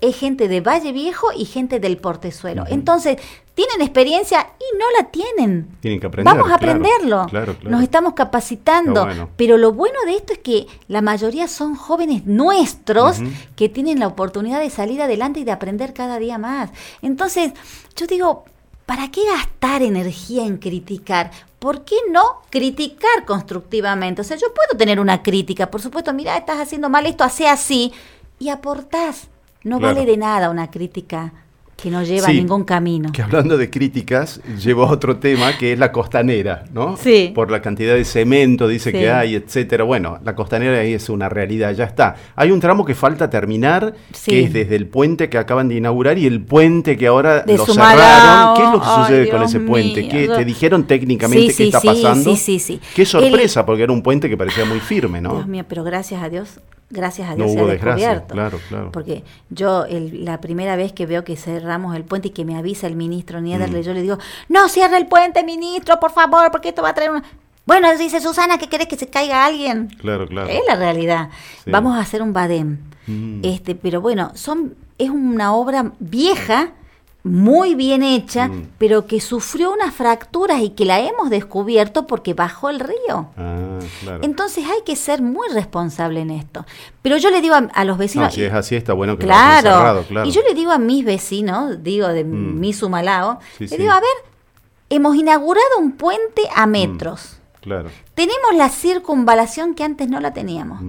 [0.08, 2.64] es gente de Valle Viejo y gente del Portezuelo.
[2.68, 3.18] Entonces,
[3.54, 5.76] tienen experiencia y no la tienen.
[5.80, 6.34] Tienen que aprender.
[6.34, 7.26] Vamos a aprenderlo.
[7.62, 9.06] Nos estamos capacitando.
[9.36, 13.18] Pero lo bueno de esto es que la mayoría son jóvenes nuestros
[13.56, 16.70] que tienen la oportunidad de salir adelante y de aprender cada día más.
[17.00, 17.52] Entonces,
[17.96, 18.44] yo digo,
[18.86, 21.30] ¿para qué gastar energía en criticar?
[21.58, 24.20] ¿Por qué no criticar constructivamente?
[24.20, 27.48] O sea, yo puedo tener una crítica, por supuesto, mira, estás haciendo mal esto, hace
[27.48, 27.92] así,
[28.38, 29.28] y aportás.
[29.64, 31.33] No vale de nada una crítica
[31.77, 33.12] que no lleva a ningún camino.
[33.12, 36.96] Que hablando de críticas, llevo a otro tema que es la costanera, ¿no?
[36.96, 37.33] Sí.
[37.35, 39.85] Por la cantidad de cemento, dice que hay, etcétera.
[39.85, 42.16] Bueno, la costanera ahí es una realidad, ya está.
[42.37, 46.16] Hay un tramo que falta terminar, que es desde el puente que acaban de inaugurar
[46.18, 48.57] y el puente que ahora lo cerraron.
[48.57, 50.09] ¿Qué es lo que sucede con ese puente?
[50.09, 52.31] ¿Qué, ¿Te dijeron técnicamente qué está pasando?
[52.31, 52.81] Sí, sí, sí.
[52.94, 55.35] Qué sorpresa, porque era un puente que parecía muy firme, ¿no?
[55.35, 56.61] Dios mío, pero gracias a Dios
[56.94, 58.33] gracias a Dios se ha descubierto.
[58.35, 58.92] Claro, claro.
[58.92, 62.87] Porque yo la primera vez que veo que cerramos el puente y que me avisa
[62.87, 63.83] el ministro Niederle, mm.
[63.83, 67.11] yo le digo, no cierre el puente, ministro, por favor, porque esto va a traer
[67.11, 67.24] una...
[67.66, 69.88] Bueno, dice Susana, ¿qué querés que se caiga alguien?
[69.98, 70.48] Claro, claro.
[70.48, 71.30] Es la realidad.
[71.66, 72.78] Vamos a hacer un badem.
[73.07, 73.40] Mm.
[73.42, 76.72] Este, pero bueno, son es una obra vieja
[77.24, 78.72] muy bien hecha, mm.
[78.76, 83.30] pero que sufrió unas fracturas y que la hemos descubierto porque bajó el río.
[83.38, 83.78] Ah,
[84.20, 86.66] Entonces hay que ser muy responsable en esto.
[87.00, 88.34] Pero yo le digo a, los vecinos...
[88.34, 90.28] si es así, está bueno que claro, lo cerrado, claro.
[90.28, 92.60] Y yo le digo a mis vecinos, digo de mm.
[92.60, 94.16] mi Sumalao, le digo, a ver,
[94.90, 97.38] hemos inaugurado un puente a mm, metros.
[97.62, 97.88] claro.
[98.14, 100.80] Tenemos la circunvalación que antes no la teníamos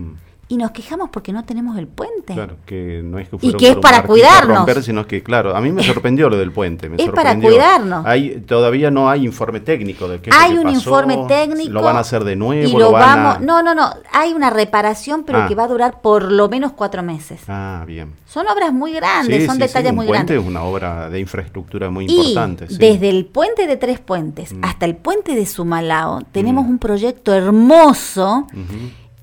[0.48, 2.34] y nos quejamos porque no tenemos el puente.
[2.34, 4.58] Claro, que no es que Y que es para cuidarnos.
[4.58, 6.92] Romper, sino que, claro, a mí me sorprendió lo del puente.
[6.98, 8.06] es para cuidarnos.
[8.06, 11.72] Hay, todavía no hay informe técnico de qué Hay un informe técnico.
[11.72, 12.70] Lo van a hacer de nuevo.
[12.70, 13.42] Y lo, vamos.
[13.42, 13.90] No, no, no.
[14.12, 15.48] Hay una reparación, pero ah.
[15.48, 17.42] que va a durar por lo menos cuatro meses.
[17.48, 18.14] Ah, bien.
[18.28, 20.30] Son obras muy grandes, son detalles muy grandes.
[20.32, 22.68] El puente es una obra de infraestructura muy importante.
[22.70, 24.64] Desde el puente de Tres Puentes mm.
[24.64, 26.70] hasta el puente de Sumalao, tenemos mm.
[26.70, 28.48] un proyecto hermoso.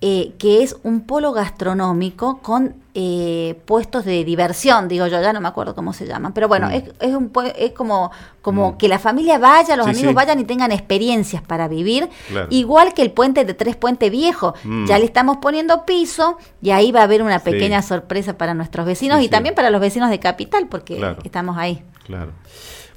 [0.05, 5.41] Eh, que es un polo gastronómico con eh, puestos de diversión, digo yo, ya no
[5.41, 6.73] me acuerdo cómo se llaman, pero bueno, mm.
[6.73, 8.11] es, es, un, es como,
[8.41, 8.79] como mm.
[8.79, 12.11] que la familia vaya, los amigos vayan y tengan experiencias para vivir,
[12.51, 14.87] igual que el puente de Tres Puente Viejo, mm.
[14.87, 18.85] ya le estamos poniendo piso y ahí va a haber una pequeña sorpresa para nuestros
[18.85, 21.85] vecinos y también para los vecinos de Capital, porque estamos ahí.
[22.07, 22.33] Claro.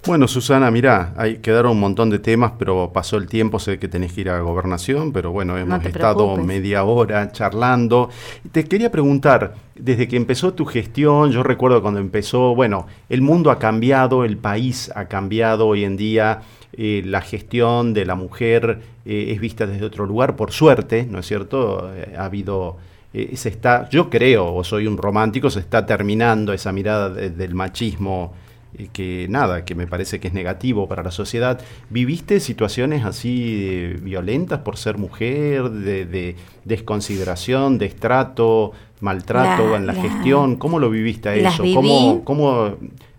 [0.08, 3.88] Bueno, Susana, mira, hay, quedaron un montón de temas, pero pasó el tiempo, sé que
[3.88, 8.12] tenés que ir a gobernación, pero bueno, hemos estado media hora charlando.
[8.52, 13.50] Te quería preguntar, desde que empezó tu gestión, yo recuerdo cuando empezó, bueno, el mundo
[13.50, 16.41] ha cambiado, el país ha cambiado hoy en día,
[16.74, 21.18] eh, la gestión de la mujer eh, es vista desde otro lugar, por suerte, ¿no
[21.18, 21.91] es cierto?
[21.96, 22.78] Eh, ha habido...
[23.12, 28.44] se está, yo creo, o soy un romántico, se está terminando esa mirada del machismo
[28.94, 31.62] que nada, que me parece que es negativo para la sociedad.
[31.90, 40.56] ¿Viviste situaciones así violentas por ser mujer, de, desconsideración, destrato, maltrato en la, gestión?
[40.56, 41.64] ¿Cómo lo viviste a eso?
[41.74, 42.76] ¿Cómo, ¿Cómo,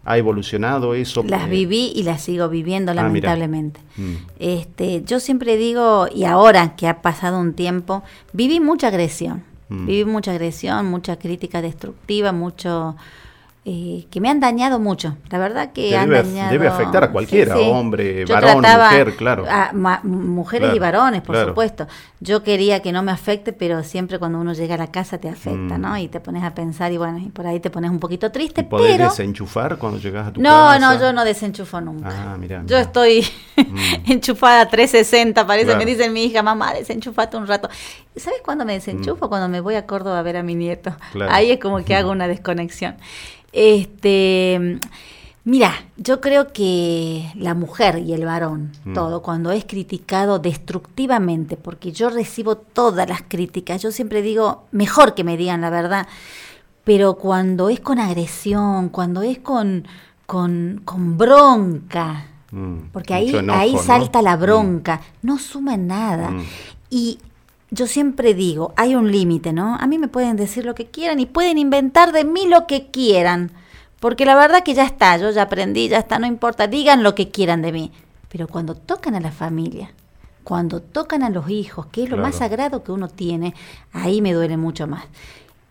[0.06, 1.24] ha evolucionado eso?
[1.24, 3.80] Las viví y las sigo viviendo, ah, lamentablemente.
[3.96, 4.14] Mm.
[4.38, 9.42] Este, yo siempre digo, y ahora que ha pasado un tiempo, viví mucha agresión.
[9.68, 9.86] Mm.
[9.86, 12.94] Viví mucha agresión, mucha crítica destructiva, mucho
[13.68, 15.16] eh, que me han dañado mucho.
[15.28, 16.52] La verdad que Te han debe, dañado.
[16.52, 17.68] debe afectar a cualquiera, Sí, sí.
[17.68, 19.44] hombre, Yo varón, mujer, claro.
[19.50, 21.48] a ma- mujeres y Claro, varones, por claro.
[21.48, 21.88] supuesto.
[22.20, 25.28] Yo quería que no me afecte, pero siempre cuando uno llega a la casa te
[25.28, 25.80] afecta, Mm.
[25.80, 25.98] ¿no?
[25.98, 28.30] Y te pones a pensar y bueno, y por ahí te pones un poquito ¿Y
[28.30, 29.08] triste, podés pero...
[29.10, 30.78] desenchufar cuando llegas a tu No, casa?
[30.78, 32.08] no, yo no desenchufo nunca.
[32.34, 32.80] Ah, mirá, Yo mirá.
[32.82, 33.26] estoy
[34.06, 35.66] enchufada a 360, parece.
[35.66, 35.78] Claro.
[35.80, 37.68] Me dice mi hija, mamá, desenchufate un rato.
[38.16, 39.28] ¿Sabes cuándo me desenchufo?
[39.28, 40.90] Cuando me voy a Córdoba a ver a mi nieto.
[40.90, 41.12] Mm.
[41.12, 41.32] Claro.
[41.32, 42.96] Ahí es como que hago una desconexión.
[43.52, 44.78] Este.
[45.44, 48.94] Mira, yo creo que la mujer y el varón, Mm.
[48.94, 55.14] todo, cuando es criticado destructivamente, porque yo recibo todas las críticas, yo siempre digo, mejor
[55.14, 56.08] que me digan la verdad,
[56.82, 59.86] pero cuando es con agresión, cuando es con,
[60.26, 63.82] con, con bronca, Mm, porque ahí, enojo, ahí ¿no?
[63.82, 64.40] salta la Mm.
[64.40, 66.30] bronca, no suma en nada.
[66.30, 66.42] Mm.
[66.90, 67.18] Y
[67.76, 69.76] yo siempre digo, hay un límite, ¿no?
[69.76, 72.90] A mí me pueden decir lo que quieran y pueden inventar de mí lo que
[72.90, 73.52] quieran,
[74.00, 77.14] porque la verdad que ya está, yo ya aprendí, ya está, no importa, digan lo
[77.14, 77.92] que quieran de mí.
[78.28, 79.92] Pero cuando tocan a la familia,
[80.42, 83.54] cuando tocan a los hijos, que es lo más sagrado que uno tiene,
[83.92, 85.04] ahí me duele mucho más.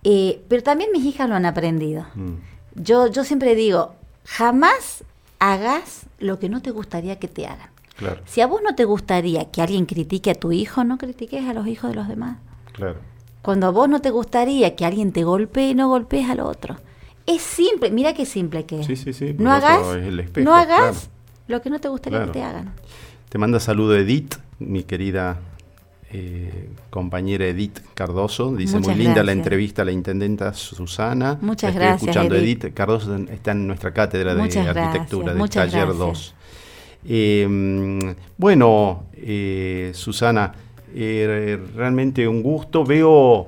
[0.04, 2.06] Eh, pero también mis hijas lo han aprendido.
[2.14, 2.36] Mm.
[2.76, 3.96] Yo, yo siempre digo,
[4.26, 5.04] jamás
[5.40, 7.70] hagas lo que no te gustaría que te hagan.
[7.98, 11.46] Claro, Si a vos no te gustaría que alguien critique a tu hijo, no critiques
[11.48, 12.38] a los hijos de los demás.
[12.74, 12.98] claro.
[13.42, 16.78] Cuando a vos no te gustaría que alguien te golpee, no golpees al otro.
[17.28, 18.88] Es simple, mira qué simple que es.
[18.88, 20.96] Sí, sí, sí, No hagas, es el espejo, no hagas claro.
[21.48, 22.32] lo que no te gustaría Claro.
[22.32, 22.74] que te hagan.
[23.30, 25.38] Te manda saludo Edith, mi querida
[26.12, 28.56] eh, compañera Edith Cardoso.
[28.56, 31.38] Dice, Muchas muy linda la entrevista a la intendenta Susana.
[31.42, 32.64] Muchas Estoy gracias, escuchando Edith.
[32.64, 32.74] Edith.
[32.74, 35.98] Cardoso está en nuestra cátedra de arquitectura gracias, del muchas taller gracias.
[36.00, 36.35] 2.
[37.08, 40.52] Eh, bueno, eh, Susana,
[40.94, 42.84] eh, realmente un gusto.
[42.84, 43.48] Veo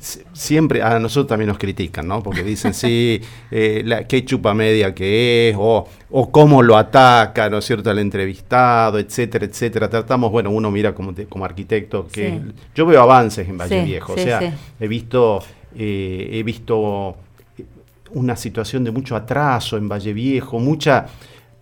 [0.00, 2.22] si- siempre, a nosotros también nos critican, ¿no?
[2.22, 7.48] Porque dicen, sí, eh, la, qué chupa media que es, o, o cómo lo ataca,
[7.50, 9.88] ¿no es cierto?, al entrevistado, etcétera, etcétera.
[9.90, 12.40] Tratamos, bueno, uno mira como, como arquitecto, que Sí.
[12.74, 15.40] yo veo avances en Valle Sí, Viejo, sí, o sea, he visto,
[15.76, 17.16] eh, he visto
[18.12, 21.06] una situación de mucho atraso en Valle Viejo, mucha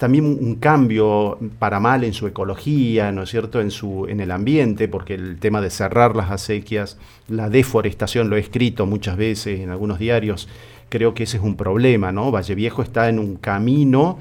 [0.04, 4.32] también un cambio para mal en su ecología, ¿no es cierto?, en su en el
[4.32, 9.60] ambiente, porque el tema de cerrar las acequias, la deforestación lo he escrito muchas veces
[9.60, 10.46] en algunos diarios,
[10.90, 12.30] creo que ese es un problema, ¿no?
[12.30, 14.18] Valle Viejo está en un camino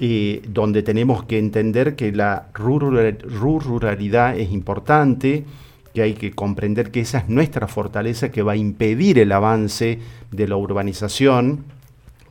[0.00, 5.44] eh, donde tenemos que entender que la rural- ruralidad es importante,
[5.94, 10.00] que hay que comprender que esa es nuestra fortaleza que va a impedir el avance
[10.32, 11.62] de la urbanización,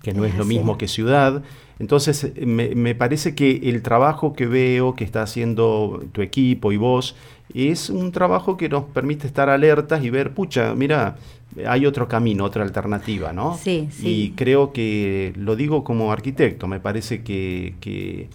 [0.02, 0.80] que no es lo Así mismo es.
[0.80, 1.44] que ciudad.
[1.80, 6.78] Entonces, me, me parece que el trabajo que veo que está haciendo tu equipo y
[6.78, 7.16] vos
[7.54, 11.18] es un trabajo que nos permite estar alertas y ver, pucha, mira,
[11.68, 13.58] hay otro camino, otra alternativa, ¿no?
[13.58, 14.08] Sí, sí.
[14.08, 18.30] Y creo que, lo digo como arquitecto, me parece que, que,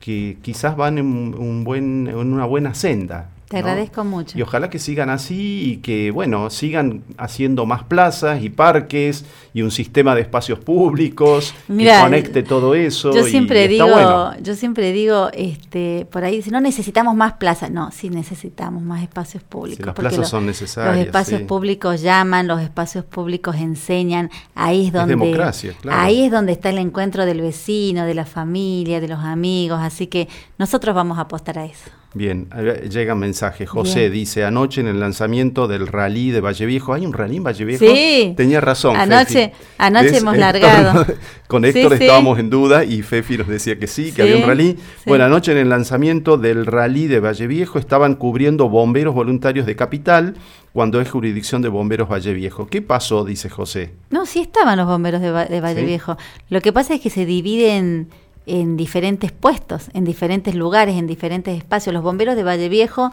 [0.00, 3.30] que quizás van en, un buen, en una buena senda.
[3.54, 3.68] Te ¿no?
[3.68, 4.38] agradezco mucho.
[4.38, 9.62] Y ojalá que sigan así y que, bueno, sigan haciendo más plazas y parques y
[9.62, 13.12] un sistema de espacios públicos que conecte todo eso.
[13.14, 14.32] Yo siempre y digo, bueno.
[14.42, 19.02] yo siempre digo, este, por ahí dice, no necesitamos más plazas, no, sí necesitamos más
[19.02, 19.78] espacios públicos.
[19.78, 20.96] Sí, las plazas lo- son necesarias.
[20.96, 21.46] Los espacios sí.
[21.46, 26.00] públicos llaman, los espacios públicos enseñan, ahí es donde democracia, claro.
[26.00, 30.06] ahí es donde está el encuentro del vecino, de la familia, de los amigos, así
[30.08, 30.28] que
[30.58, 31.90] nosotros vamos a apostar a eso.
[32.16, 32.48] Bien,
[32.90, 33.66] llega un mensaje.
[33.66, 34.12] José Bien.
[34.12, 37.64] dice, anoche en el lanzamiento del rally de Valle Viejo, ¿hay un rally en Valle
[37.64, 37.84] Viejo?
[37.84, 38.34] Sí.
[38.36, 38.94] Tenía razón.
[38.96, 39.52] Anoche- Fefi.
[39.78, 40.20] anoche ¿Ves?
[40.22, 41.06] hemos Héctor, largado.
[41.48, 42.04] Con Héctor sí.
[42.04, 44.76] estábamos en duda y Fefi nos decía que sí, que Sí, había un rally.
[45.06, 49.74] Bueno, anoche en el lanzamiento del rally de Valle Viejo estaban cubriendo bomberos voluntarios de
[49.74, 50.34] Capital
[50.72, 52.68] cuando es jurisdicción de bomberos Valle Viejo.
[52.68, 53.24] ¿Qué pasó?
[53.24, 53.90] Dice José.
[54.10, 55.86] No, sí estaban los bomberos de, de Valle ¿Sí?
[55.86, 56.16] Viejo.
[56.48, 58.08] Lo que pasa es que se dividen
[58.46, 61.92] en diferentes puestos, en diferentes lugares, en diferentes espacios.
[61.94, 63.10] Los bomberos de Valle Viejo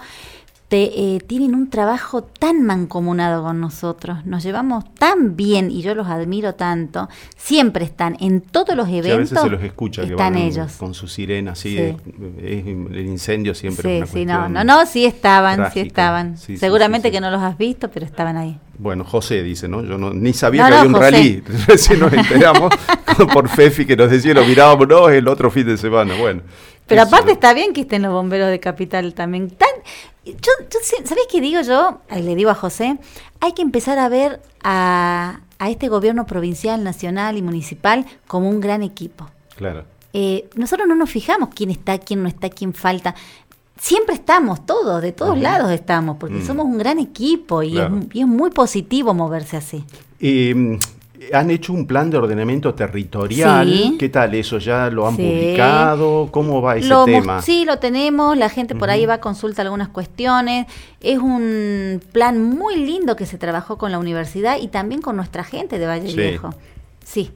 [0.68, 0.84] te,
[1.16, 6.08] eh, tienen un trabajo tan mancomunado con nosotros, nos llevamos tan bien y yo los
[6.08, 7.10] admiro tanto.
[7.36, 9.18] Siempre están en todos los Sí, eventos.
[9.18, 10.72] a veces se los escucha que están van ellos.
[10.78, 11.78] con su sirena, así, Sí.
[11.78, 11.96] es-
[12.42, 15.74] es- el incendio siempre Sí, es una sí, no, no, no, sí estaban, trágica.
[15.74, 16.38] sí estaban.
[16.38, 17.18] Sí, sí, Seguramente sí, sí.
[17.18, 18.58] que no los has visto, pero estaban ahí.
[18.78, 19.84] Bueno, José dice, ¿no?
[19.84, 21.12] Yo no, ni sabía No, que había un José.
[21.12, 21.44] rally.
[21.68, 22.72] Recién nos enteramos
[23.34, 26.16] por Fefi que nos decía, lo mirábamos no, el otro fin de semana.
[26.20, 26.42] Bueno.
[26.88, 29.50] Pero aparte está bien que estén los bomberos de Capital también.
[29.52, 29.70] Tan,
[30.26, 30.34] yo,
[30.70, 32.00] yo ¿Sabés qué digo yo?
[32.10, 32.98] Ahí Le digo a José,
[33.40, 38.60] hay que empezar a ver a, a este gobierno provincial, nacional y municipal como un
[38.60, 39.30] gran equipo.
[39.56, 39.86] Claro.
[40.14, 43.16] Eh, nosotros no nos fijamos quién está, quién no está, quién falta.
[43.80, 46.46] Siempre estamos, todos, de todos lados estamos, porque Mm.
[46.46, 47.98] somos un gran equipo y, Claro.
[48.00, 49.84] es, y es muy positivo moverse así.
[50.20, 50.78] Eh,
[51.34, 53.68] Han hecho un plan de ordenamiento territorial.
[53.68, 53.96] Sí.
[54.00, 54.58] ¿Qué tal eso?
[54.58, 55.22] ¿Ya lo han Sí.
[55.24, 56.30] publicado?
[56.32, 57.42] ¿Cómo va ese Lo tema?
[57.42, 60.66] Sí, lo tenemos, la gente por ahí va a consulta algunas cuestiones.
[61.00, 65.44] Es un plan muy lindo que se trabajó con la universidad y también con nuestra
[65.44, 66.18] gente de Valle Sí.
[66.18, 66.50] Viejo.
[67.06, 67.32] Sí.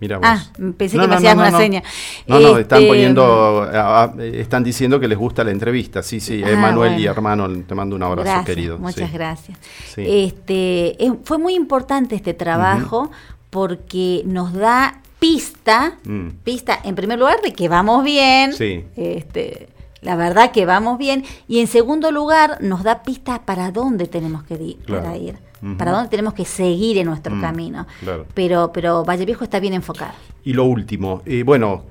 [0.00, 0.26] Mira vos.
[0.28, 0.42] Ah,
[0.76, 1.82] pensé que me hacías una seña.
[2.26, 6.02] No, no, están Este, poniendo, ah, ah, están diciendo que les gusta la entrevista.
[6.02, 7.10] Sí, sí, Ah, Emanuel y bueno.
[7.12, 8.78] hermano, te mando un abrazo, Gracias, querido.
[8.78, 9.16] Muchas Sí.
[9.16, 9.58] gracias.
[9.94, 10.02] Sí.
[10.06, 13.10] Este, es- fue muy importante este trabajo
[13.50, 16.28] porque nos da pista, Mm.
[16.42, 18.84] pista en primer lugar de que vamos bien, Sí.
[18.96, 19.68] este,
[20.02, 24.42] la verdad que vamos bien, y en segundo lugar nos da pistas para dónde tenemos
[24.42, 25.02] que Claro.
[25.04, 25.36] para ir,
[25.78, 27.86] Para dónde tenemos que seguir en nuestro Mm, camino.
[28.00, 28.26] claro.
[28.34, 30.12] Pero, pero Valle Viejo está bien enfocado.
[30.44, 31.82] Y lo último, eh, bueno,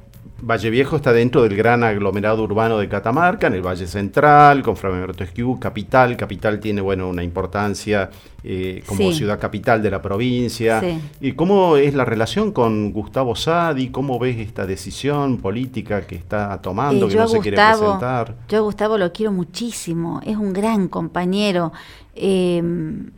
[0.45, 4.75] Valle Viejo está dentro del gran aglomerado urbano de Catamarca, en el Valle Central, con
[4.75, 6.17] Fray Alberto Esquiú, capital.
[6.17, 8.09] Capital tiene, bueno, una importancia
[8.45, 9.13] eh, como Sí.
[9.19, 10.81] ciudad capital de la provincia.
[10.81, 10.99] Sí.
[11.21, 13.87] ¿Y cómo es la relación con Gustavo Sadi?
[13.87, 18.35] ¿Cómo ves esta decisión política que está tomando, Eh, que no se quiere presentar?
[18.49, 21.71] Yo a Gustavo lo quiero muchísimo, es un gran compañero.
[22.15, 22.61] Eh,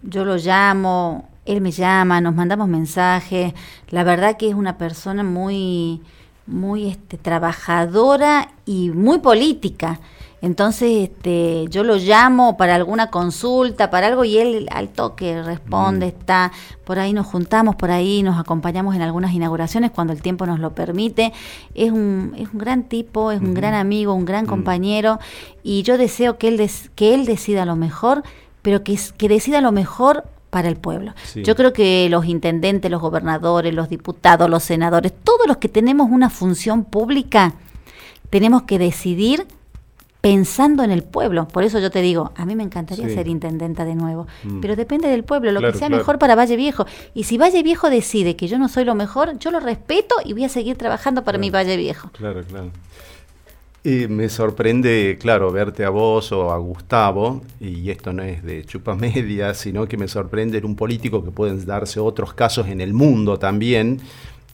[0.03, 3.53] yo lo llamo, él me llama, nos mandamos mensajes.
[3.89, 6.01] La verdad que es una persona muy,
[6.47, 9.99] muy este, trabajadora y muy política.
[10.41, 16.07] Entonces, este, yo lo llamo para alguna consulta, para algo, y él al toque responde,
[16.07, 16.51] está,
[16.83, 20.59] por ahí nos juntamos, por ahí nos acompañamos en algunas inauguraciones cuando el tiempo nos
[20.59, 21.33] lo permite.
[21.73, 25.19] Es un, es un gran tipo, es un gran amigo, un gran compañero,
[25.63, 28.21] y yo deseo que él, des- que él decida lo mejor,
[28.65, 28.97] pero que,
[29.29, 31.13] decida lo mejor para el pueblo.
[31.23, 31.43] Sí.
[31.43, 36.09] Yo creo que los intendentes, los gobernadores, los diputados, los senadores, todos los que tenemos
[36.09, 37.53] una función pública,
[38.31, 39.45] tenemos que decidir
[40.19, 41.47] pensando en el pueblo.
[41.47, 43.13] Por eso yo te digo, a mí me encantaría Sí.
[43.13, 44.61] ser intendenta de nuevo, Mm.
[44.61, 46.01] pero depende del pueblo, lo Claro, que sea claro.
[46.01, 46.87] mejor para Valle Viejo.
[47.13, 50.33] Y si Valle Viejo decide que yo no soy lo mejor, yo lo respeto y
[50.33, 52.09] voy a seguir trabajando para mi Valle Viejo.
[52.13, 52.71] Claro, claro.
[53.85, 58.95] Me sorprende, claro, verte a vos o a Gustavo, y esto no es de chupa
[58.95, 62.95] media, sino que me sorprende en un político que pueden darse otros casos en el
[62.95, 63.99] mundo también,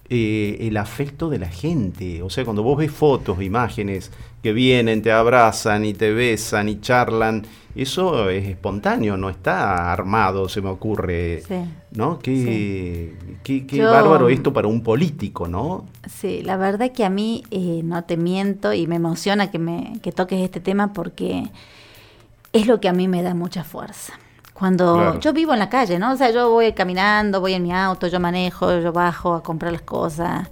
[0.09, 2.21] eh, el afecto de la gente.
[2.21, 4.11] O sea, cuando vos ves fotos, imágenes
[4.43, 7.45] que vienen, te abrazan y te besan y charlan,
[7.75, 11.41] eso es espontáneo, no está armado, se me ocurre.
[11.47, 11.55] Sí.
[11.91, 12.19] ¿No?
[12.19, 15.85] Qué, qué, qué Yo- bárbaro esto para un político, ¿no?
[16.09, 19.93] Sí, la verdad que a mí eh, no te miento y me emociona que me
[20.01, 21.49] que toques este tema porque
[22.53, 24.13] es lo que a mí me da mucha fuerza.
[24.53, 25.19] Cuando Claro.
[25.19, 26.11] yo vivo en la calle, ¿no?
[26.13, 29.71] O sea, yo voy caminando, voy en mi auto, yo manejo, yo bajo a comprar
[29.71, 30.49] las cosas,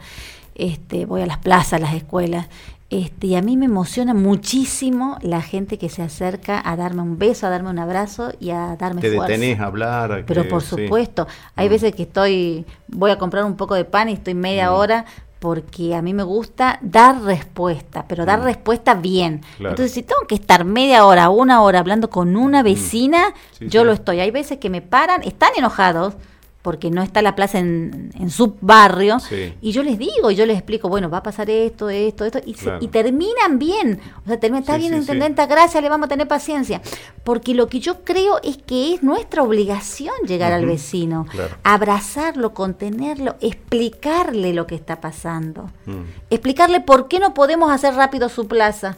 [0.56, 2.48] este, voy a las plazas, a las escuelas.
[2.90, 7.20] Este, y a mí me emociona muchísimo la gente que se acerca a darme un
[7.20, 9.28] beso, a darme un abrazo y a darme Te fuerza.
[9.34, 10.12] detenés a hablar.
[10.12, 10.70] a Pero que- por sí.
[10.70, 11.72] supuesto, hay Mm.
[11.72, 14.74] veces que estoy, voy a comprar un poco de pan y estoy media Mm.
[14.74, 15.06] hora
[15.38, 18.44] porque a mí me gusta dar respuesta, pero dar Mm.
[18.46, 19.42] respuesta bien.
[19.58, 19.70] Claro.
[19.70, 23.34] Entonces, si tengo que estar media hora, una hora hablando con una vecina, Mm.
[23.60, 23.86] Sí, yo sí.
[23.86, 24.20] lo estoy.
[24.20, 26.16] Hay veces que me paran, están enojados
[26.62, 29.54] porque no está la plaza en, en su barrio, Sí.
[29.62, 32.40] y yo les digo, y yo les explico, bueno, va a pasar esto, esto, esto,
[32.46, 34.00] y, se- y terminan bien.
[34.26, 36.82] O sea, termina, está Sí, bien, sí, intendenta, gracias, le vamos a tener paciencia.
[37.24, 41.56] Porque lo que yo creo es que es nuestra obligación llegar al vecino, claro.
[41.64, 46.02] abrazarlo, contenerlo, explicarle lo que está pasando, Mm.
[46.30, 48.98] explicarle por qué no podemos hacer rápido su plaza.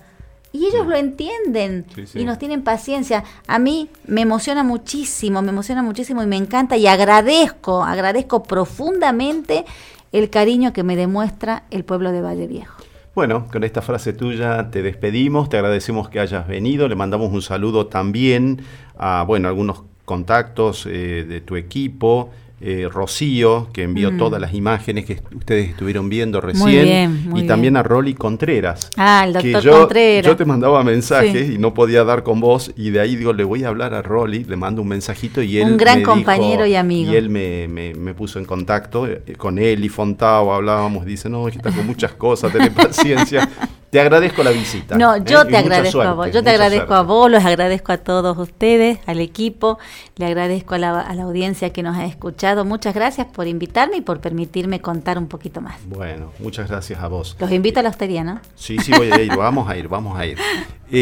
[0.53, 2.19] Y ellos lo entienden Sí, sí.
[2.19, 3.23] y nos tienen paciencia.
[3.47, 9.65] A mí me emociona muchísimo, me emociona muchísimo y me encanta y agradezco, agradezco profundamente
[10.11, 12.75] el cariño que me demuestra el pueblo de Valle Viejo.
[13.15, 17.41] Bueno, con esta frase tuya te despedimos, te agradecemos que hayas venido, le mandamos un
[17.41, 18.61] saludo también
[18.97, 22.29] a, bueno, algunos contactos eh, de tu equipo,
[22.61, 24.17] eh, Rocío, que envió Mm.
[24.17, 27.77] todas las imágenes que ustedes estuvieron viendo recién, bien, muy y también bien.
[27.77, 28.89] a Rolly Contreras.
[28.97, 30.25] Ah, el que doctor yo, Contreras.
[30.25, 31.53] yo te mandaba mensajes Sí.
[31.55, 34.01] y no podía dar con vos y de ahí digo, le voy a hablar a
[34.01, 37.11] Rolly, le mando un mensajito y él Un gran me dijo- compañero y amigo.
[37.11, 41.29] Y él me, me- me puso en contacto eh, con él y Fontao, hablábamos, dice,
[41.29, 43.49] no, es que está con muchas cosas, ten paciencia.
[43.91, 44.97] Te agradezco la visita.
[44.97, 45.21] No, ¿eh?
[45.25, 47.01] yo te agradezco a vos, yo te agradezco suerte.
[47.01, 49.79] a vos, los agradezco a todos ustedes, al equipo,
[50.15, 52.63] le agradezco a la, a la audiencia que nos ha escuchado.
[52.63, 55.75] Muchas gracias por invitarme y por permitirme contar un poquito más.
[55.87, 57.35] Bueno, muchas gracias a vos.
[57.37, 58.39] Los invito a la hostería, ¿no?
[58.55, 60.37] Sí, sí, voy a ir, vamos a ir, vamos a ir.
[60.39, 60.39] Eh,